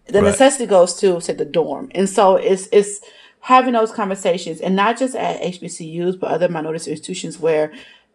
[0.07, 0.29] the Right.
[0.29, 1.89] necessity goes to say the dorm.
[1.93, 3.01] And so it's it's
[3.41, 7.71] having those conversations and not just at HBCUs but other minority institutions where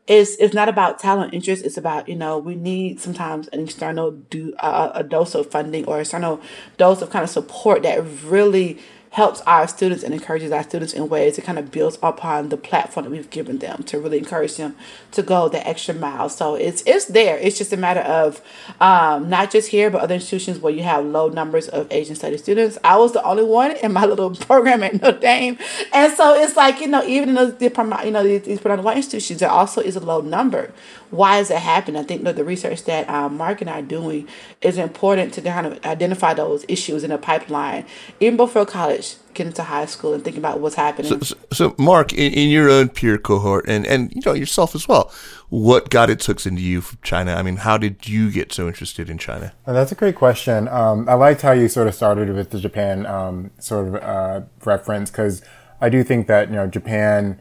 [0.08, 1.64] it's it's not about talent interest.
[1.64, 5.84] It's about you know we need sometimes an external do uh, a dose of funding
[5.84, 6.40] or external
[6.78, 8.78] dose of kind of support that really
[9.10, 12.56] helps our students and encourages our students in ways to kind of build upon the
[12.56, 14.76] platform that we've given them to really encourage them
[15.12, 16.28] to go the extra mile.
[16.28, 17.38] So it's it's there.
[17.38, 18.40] It's just a matter of
[18.80, 22.42] um, not just here, but other institutions where you have low numbers of Asian studies
[22.42, 22.78] students.
[22.84, 25.58] I was the only one in my little program at Notre Dame,
[25.92, 28.84] and so it's like you know even in those the you know these, these predominant
[28.84, 30.72] white institutions, there also is a low number.
[31.10, 31.96] Why does that happen?
[31.96, 34.28] I think that the research that um, Mark and I are doing
[34.60, 37.86] is important to kind of identify those issues in the pipeline,
[38.20, 41.22] even before college, get into high school, and think about what's happening.
[41.22, 44.86] So, so Mark, in, in your own peer cohort, and and you know yourself as
[44.86, 45.10] well,
[45.48, 47.34] what got its hooks into you from China?
[47.34, 49.52] I mean, how did you get so interested in China?
[49.66, 50.68] Uh, That's a great question.
[50.68, 54.40] Um, I liked how you sort of started with the Japan um, sort of uh,
[54.64, 55.42] reference because
[55.80, 57.40] I do think that you know Japan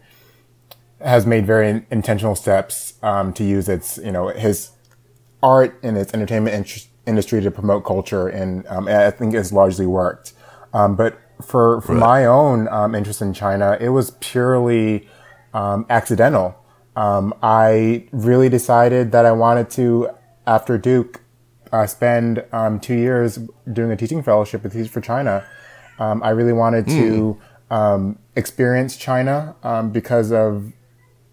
[1.01, 4.71] has made very intentional steps um, to use its you know his
[5.43, 9.85] art and its entertainment in- industry to promote culture, and um, I think it's largely
[9.85, 10.33] worked.
[10.73, 15.07] Um, but for for my own um, interest in China, it was purely
[15.53, 16.55] um, accidental.
[16.95, 20.09] Um, I really decided that I wanted to,
[20.47, 21.21] after Duke,
[21.71, 23.37] uh, spend um, two years
[23.71, 25.45] doing a teaching fellowship with Teach for China.
[25.99, 27.39] Um, I really wanted to
[27.69, 30.73] um, experience China um, because of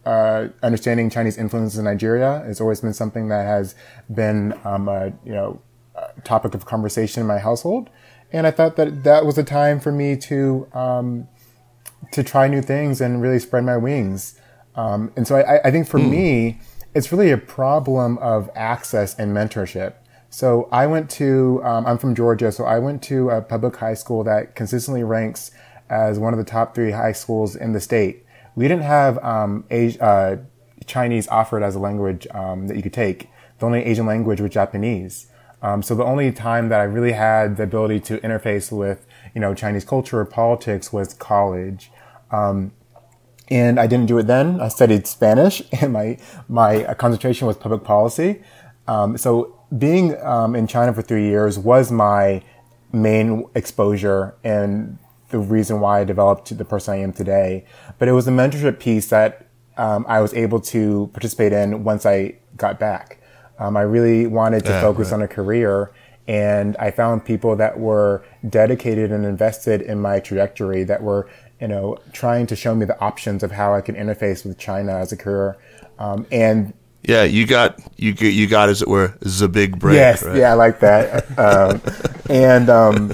[0.04, 2.42] uh, understanding Chinese influence in Nigeria.
[2.46, 3.74] has always been something that has
[4.12, 5.60] been um, a you know
[5.94, 7.90] a topic of conversation in my household,
[8.32, 11.28] and I thought that that was a time for me to um,
[12.12, 14.38] to try new things and really spread my wings.
[14.76, 16.58] Um, and so I, I think for me,
[16.94, 19.94] it's really a problem of access and mentorship.
[20.30, 23.94] So I went to, um, I'm from Georgia, so I went to a public high
[23.94, 25.52] school that consistently ranks
[25.88, 28.23] as one of the top three high schools in the state.
[28.54, 30.36] We didn't have um, Asi- uh,
[30.86, 33.28] Chinese offered as a language um, that you could take.
[33.58, 35.28] The only Asian language was Japanese.
[35.62, 39.40] Um, so the only time that I really had the ability to interface with, you
[39.40, 41.90] know, Chinese culture or politics was college.
[42.30, 42.72] Um,
[43.48, 44.60] and I didn't do it then.
[44.60, 48.42] I studied Spanish, and my my uh, concentration was public policy.
[48.86, 52.42] Um, so being um, in China for three years was my
[52.92, 54.98] main exposure and
[55.34, 57.64] the reason why I developed the person I am today.
[57.98, 62.06] But it was a mentorship piece that um, I was able to participate in once
[62.06, 63.18] I got back.
[63.58, 65.14] Um, I really wanted to Yeah, focus right.
[65.16, 65.90] on a career,
[66.28, 71.28] and I found people that were dedicated and invested in my trajectory that were,
[71.60, 74.92] you know, trying to show me the options of how I could interface with China
[75.04, 75.56] as a career.
[75.98, 76.72] Um, and
[77.02, 79.94] Yeah, you got you you got as it were the big break.
[79.96, 80.36] yes, right?
[80.38, 81.08] yeah, I like that.
[81.48, 81.80] um,
[82.30, 83.12] and um,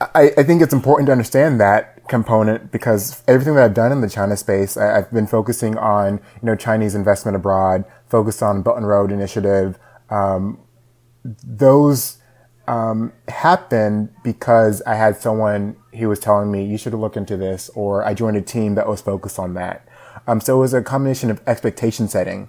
[0.00, 4.00] I, I think it's important to understand that component because everything that I've done in
[4.00, 8.62] the China space, I, have been focusing on you know Chinese investment abroad, focused on
[8.62, 9.78] Belt and Road Initiative.
[10.10, 10.58] Um,
[11.24, 12.18] those
[12.68, 17.70] um, happened because I had someone who was telling me you should look into this,
[17.74, 19.86] or I joined a team that was focused on that.
[20.26, 22.48] Um, so it was a combination of expectation setting,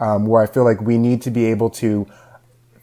[0.00, 2.06] um, where I feel like we need to be able to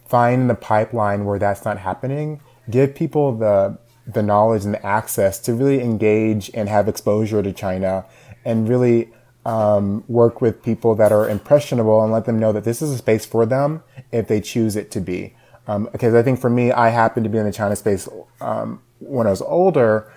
[0.06, 5.40] find the pipeline where that's not happening, give people the the knowledge and the access
[5.40, 8.06] to really engage and have exposure to China,
[8.46, 9.12] and really
[9.46, 12.98] um, work with people that are impressionable and let them know that this is a
[12.98, 15.36] space for them if they choose it to be.
[15.68, 18.08] Um, because I think for me, I happened to be in the China space
[18.42, 20.12] um, when I was older,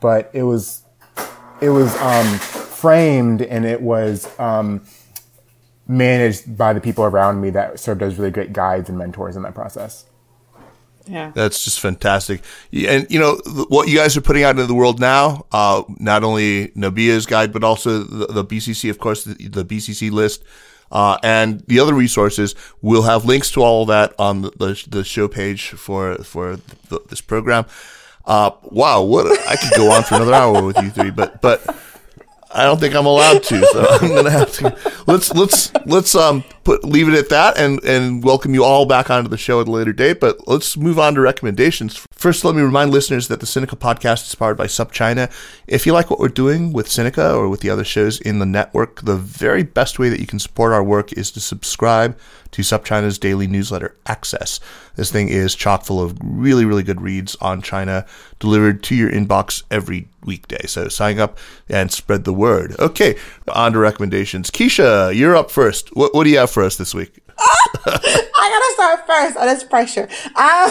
[0.00, 0.84] but it was
[1.60, 4.82] it was um, framed and it was um,
[5.86, 9.42] managed by the people around me that served as really great guides and mentors in
[9.42, 10.06] that process.
[11.06, 12.42] Yeah, that's just fantastic.
[12.72, 16.24] And you know what you guys are putting out into the world now, uh, not
[16.24, 20.44] only NABEA's guide, but also the, the BCC, of course, the, the BCC list.
[20.92, 25.04] Uh, and the other resources, we'll have links to all of that on the, the,
[25.04, 26.56] show page for for
[26.88, 27.64] the, this program.
[28.24, 31.64] Uh, wow, what I could go on for another hour with you three, but but
[32.52, 34.76] I don't think I'm allowed to, so I'm gonna have to.
[35.06, 39.10] Let's let's let's um put leave it at that, and and welcome you all back
[39.10, 40.20] onto the show at a later date.
[40.20, 42.06] But let's move on to recommendations.
[42.12, 45.30] First, let me remind listeners that the Sinica podcast is powered by SupChina.
[45.66, 48.46] If you like what we're doing with Sinica or with the other shows in the
[48.46, 52.18] network, the very best way that you can support our work is to subscribe
[52.52, 54.60] to SupChina's daily newsletter, Access.
[54.96, 58.04] This thing is chock full of really, really good reads on China
[58.38, 60.66] delivered to your inbox every weekday.
[60.66, 61.38] So sign up
[61.68, 62.74] and spread the word.
[62.78, 63.16] Okay,
[63.48, 64.50] on to recommendations.
[64.50, 65.94] Keisha, you're up first.
[65.96, 67.20] What, what do you have for us this week?
[67.38, 69.36] I gotta start first.
[69.38, 70.08] Oh, that's pressure.
[70.36, 70.70] Um,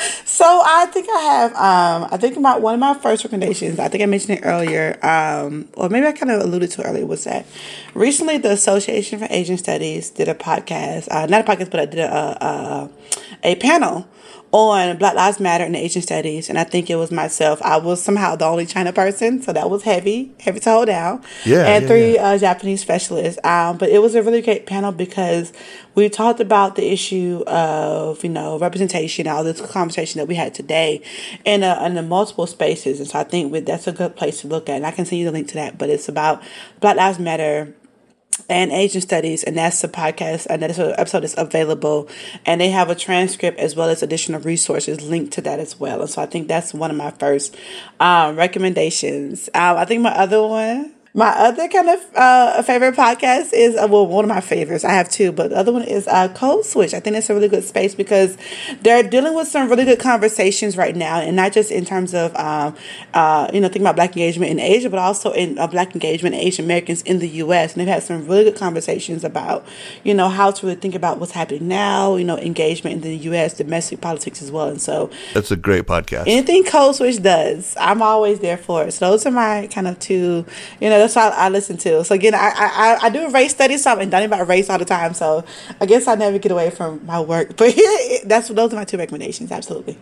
[0.24, 1.52] so I think I have.
[1.52, 3.78] Um, I think about one of my first recommendations.
[3.78, 7.06] I think I mentioned it earlier, um, or maybe I kind of alluded to earlier.
[7.06, 7.46] Was that
[7.94, 11.86] recently the Association for Asian Studies did a podcast, uh, not a podcast, but I
[11.86, 12.90] did a, a,
[13.42, 14.08] a panel
[14.52, 17.60] on Black Lives Matter and Asian Studies, and I think it was myself.
[17.62, 21.22] I was somehow the only China person, so that was heavy, heavy to hold down.
[21.44, 22.28] Yeah, and yeah, three yeah.
[22.28, 23.38] Uh, Japanese specialists.
[23.44, 25.52] Um, but it was a really great panel because
[25.94, 30.54] we talked about the issue of you know representation, all this conversation that we had
[30.54, 31.02] today,
[31.44, 34.48] in a, in a multiple spaces, and so I think that's a good place to
[34.48, 34.76] look at.
[34.76, 35.78] And I can send you the link to that.
[35.78, 36.42] But it's about
[36.80, 37.74] Black Lives Matter
[38.48, 42.08] and Asian Studies, and that's the podcast, and that episode is available,
[42.44, 46.00] and they have a transcript as well as additional resources linked to that as well.
[46.00, 47.56] And so I think that's one of my first
[48.00, 49.48] um, recommendations.
[49.54, 53.88] Um, I think my other one my other kind of uh, favorite podcast is uh,
[53.90, 54.84] well, one of my favorites.
[54.84, 56.92] I have two, but the other one is uh, Code Switch.
[56.92, 58.36] I think it's a really good space because
[58.82, 62.36] they're dealing with some really good conversations right now, and not just in terms of
[62.36, 62.76] um,
[63.14, 66.34] uh, you know thinking about Black engagement in Asia, but also in uh, Black engagement
[66.34, 67.72] in Asian Americans in the U.S.
[67.72, 69.66] And they've had some really good conversations about
[70.04, 72.16] you know how to really think about what's happening now.
[72.16, 75.86] You know, engagement in the U.S., domestic politics as well, and so that's a great
[75.86, 76.24] podcast.
[76.26, 78.92] Anything Code Switch does, I'm always there for it.
[78.92, 80.44] So those are my kind of two,
[80.78, 82.04] you know that's what I, I listen to.
[82.04, 84.84] So again, I, I I do race studies, so I'm done about race all the
[84.84, 85.14] time.
[85.14, 85.44] So
[85.80, 87.56] I guess I never get away from my work.
[87.56, 87.74] But
[88.24, 89.50] that's those are my two recommendations.
[89.52, 89.98] Absolutely.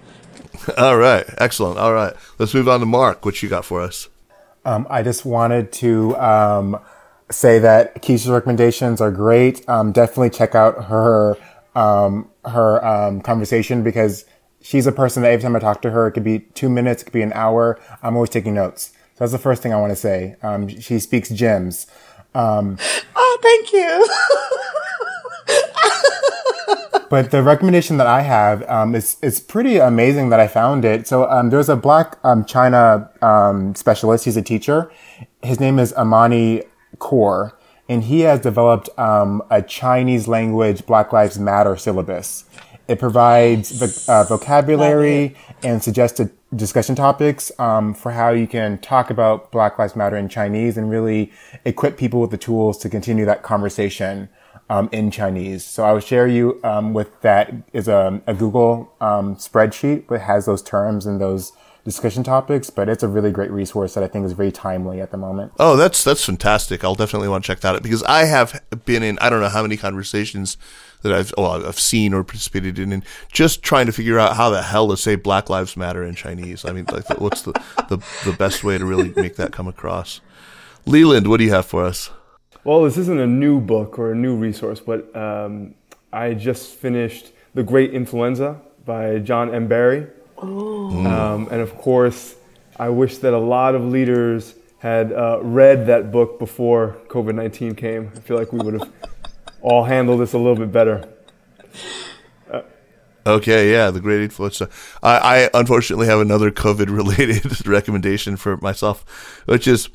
[0.76, 1.78] All right, excellent.
[1.78, 3.24] All right, let's move on to Mark.
[3.24, 4.08] What you got for us?
[4.64, 6.80] Um, I just wanted to um,
[7.30, 9.68] say that Keisha's recommendations are great.
[9.68, 11.36] Um, definitely check out her
[11.74, 14.24] um, her um, conversation because
[14.62, 17.02] she's a person that every time I talk to her, it could be two minutes,
[17.02, 17.78] it could be an hour.
[18.02, 18.92] I'm always taking notes.
[19.14, 20.36] So that's the first thing I want to say.
[20.42, 21.86] Um, she speaks gems.
[22.34, 22.78] Um,
[23.14, 24.06] oh, thank you.
[27.10, 31.06] but the recommendation that I have um, is it's pretty amazing that I found it.
[31.06, 34.24] So um, there's a black um, China um, specialist.
[34.24, 34.90] He's a teacher.
[35.44, 36.64] His name is Amani
[36.98, 37.52] Kaur,
[37.88, 42.46] and he has developed um, a Chinese language Black Lives Matter syllabus.
[42.86, 49.10] It provides the uh, vocabulary and suggested discussion topics um, for how you can talk
[49.10, 51.32] about Black Lives Matter in Chinese and really
[51.64, 54.28] equip people with the tools to continue that conversation
[54.70, 55.64] um, in Chinese.
[55.64, 60.20] So I will share you um, with that is a, a Google um, spreadsheet that
[60.20, 61.52] has those terms and those
[61.84, 65.10] discussion topics, but it's a really great resource that I think is very timely at
[65.10, 65.52] the moment.
[65.58, 66.82] Oh, that's that's fantastic.
[66.82, 69.50] I'll definitely want to check that out because I have been in I don't know
[69.50, 70.56] how many conversations
[71.04, 74.50] that I've well, I've seen or participated in, and just trying to figure out how
[74.50, 76.64] the hell to say Black Lives Matter in Chinese.
[76.64, 77.52] I mean, like, what's the,
[77.88, 80.20] the the best way to really make that come across?
[80.86, 82.10] Leland, what do you have for us?
[82.64, 85.74] Well, this isn't a new book or a new resource, but um,
[86.12, 89.68] I just finished The Great Influenza by John M.
[89.68, 90.06] Barry.
[90.38, 92.34] Um, and of course,
[92.78, 97.74] I wish that a lot of leaders had uh, read that book before COVID 19
[97.74, 98.10] came.
[98.14, 98.92] I feel like we would have
[99.64, 101.08] all handle this a little bit better.
[103.26, 104.68] Okay, yeah, the great influenza.
[105.02, 109.88] I, I unfortunately have another COVID-related recommendation for myself, which is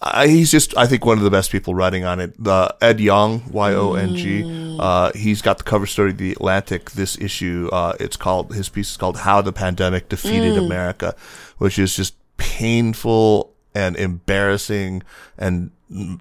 [0.00, 2.42] uh, he's just I think one of the best people writing on it.
[2.42, 4.76] The Ed Yong, Y O N G.
[4.80, 6.90] Uh, he's got the cover story of the Atlantic.
[6.90, 11.14] This issue, uh, it's called his piece is called "How the Pandemic Defeated America,"
[11.58, 15.04] which is just painful and embarrassing
[15.38, 15.70] and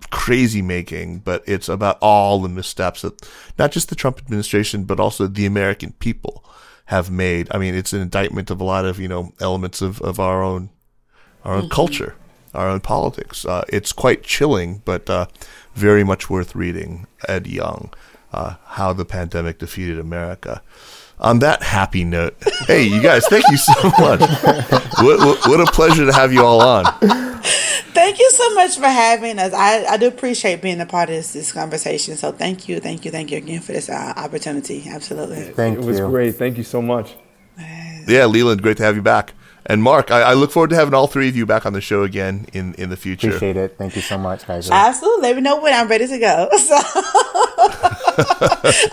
[0.10, 5.00] crazy making, but it's about all the missteps that not just the Trump administration, but
[5.00, 6.44] also the American people
[6.86, 7.48] have made.
[7.52, 10.44] I mean, it's an indictment of a lot of, you know, elements of, of our
[10.44, 10.70] own,
[11.46, 12.16] our own culture,
[12.54, 13.46] our own politics.
[13.46, 15.28] Uh, it's quite chilling, but, uh,
[15.74, 17.08] very much worth reading.
[17.28, 17.94] Ed Yong,
[18.34, 20.62] uh, How the Pandemic Defeated America.
[21.20, 22.36] On that happy note,
[22.68, 24.20] hey, you guys, thank you so much.
[25.00, 27.31] what, what, what a pleasure to have you all on.
[27.94, 29.54] Thank you so much for having us.
[29.54, 32.16] I, I do appreciate being a part of this, this conversation.
[32.16, 34.86] So thank you, thank you, thank you again for this uh, opportunity.
[34.88, 35.44] Absolutely.
[35.54, 36.36] Thank It was great.
[36.36, 37.16] Thank you so much.
[38.08, 39.34] Yeah, Leland, great to have you back.
[39.66, 41.82] And Mark, I, I look forward to having all three of you back on the
[41.82, 43.28] show again in, in the future.
[43.28, 43.78] Appreciate it.
[43.78, 44.70] Thank you so much, guys.
[44.72, 45.22] Absolutely.
[45.22, 46.50] Let me know when I'm ready to go.
[46.58, 46.76] So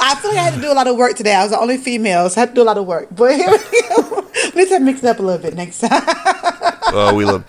[0.01, 1.35] I feel like I had to do a lot of work today.
[1.35, 3.09] I was the only female, so I had to do a lot of work.
[3.11, 4.25] But here we go.
[4.55, 5.91] We need to mix it up a little bit next time.
[6.93, 7.45] Oh, we love.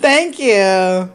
[0.00, 1.12] Thank you.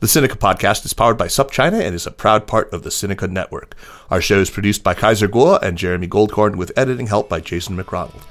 [0.00, 3.28] The Sinica podcast is powered by SupChina and is a proud part of the Sinica
[3.28, 3.74] network.
[4.10, 7.76] Our show is produced by Kaiser Kuo and Jeremy Goldkorn with editing help by Jason
[7.76, 8.22] McRonald.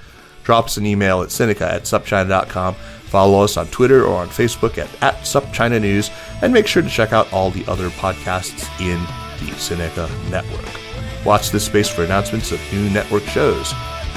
[0.46, 2.76] Drop us an email at Sinica at supchina.com.
[2.76, 6.10] Follow us on Twitter or on Facebook at, at SupChina News,
[6.42, 9.00] and make sure to check out all the other podcasts in
[9.46, 11.26] the Sinica network.
[11.26, 13.74] Watch this space for announcements of new network shows.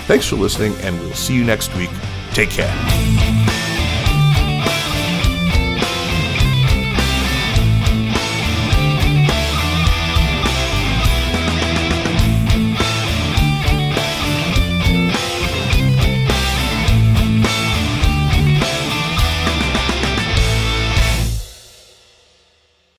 [0.06, 1.90] Thanks for listening, and we'll see you next week.
[2.32, 3.69] Take care.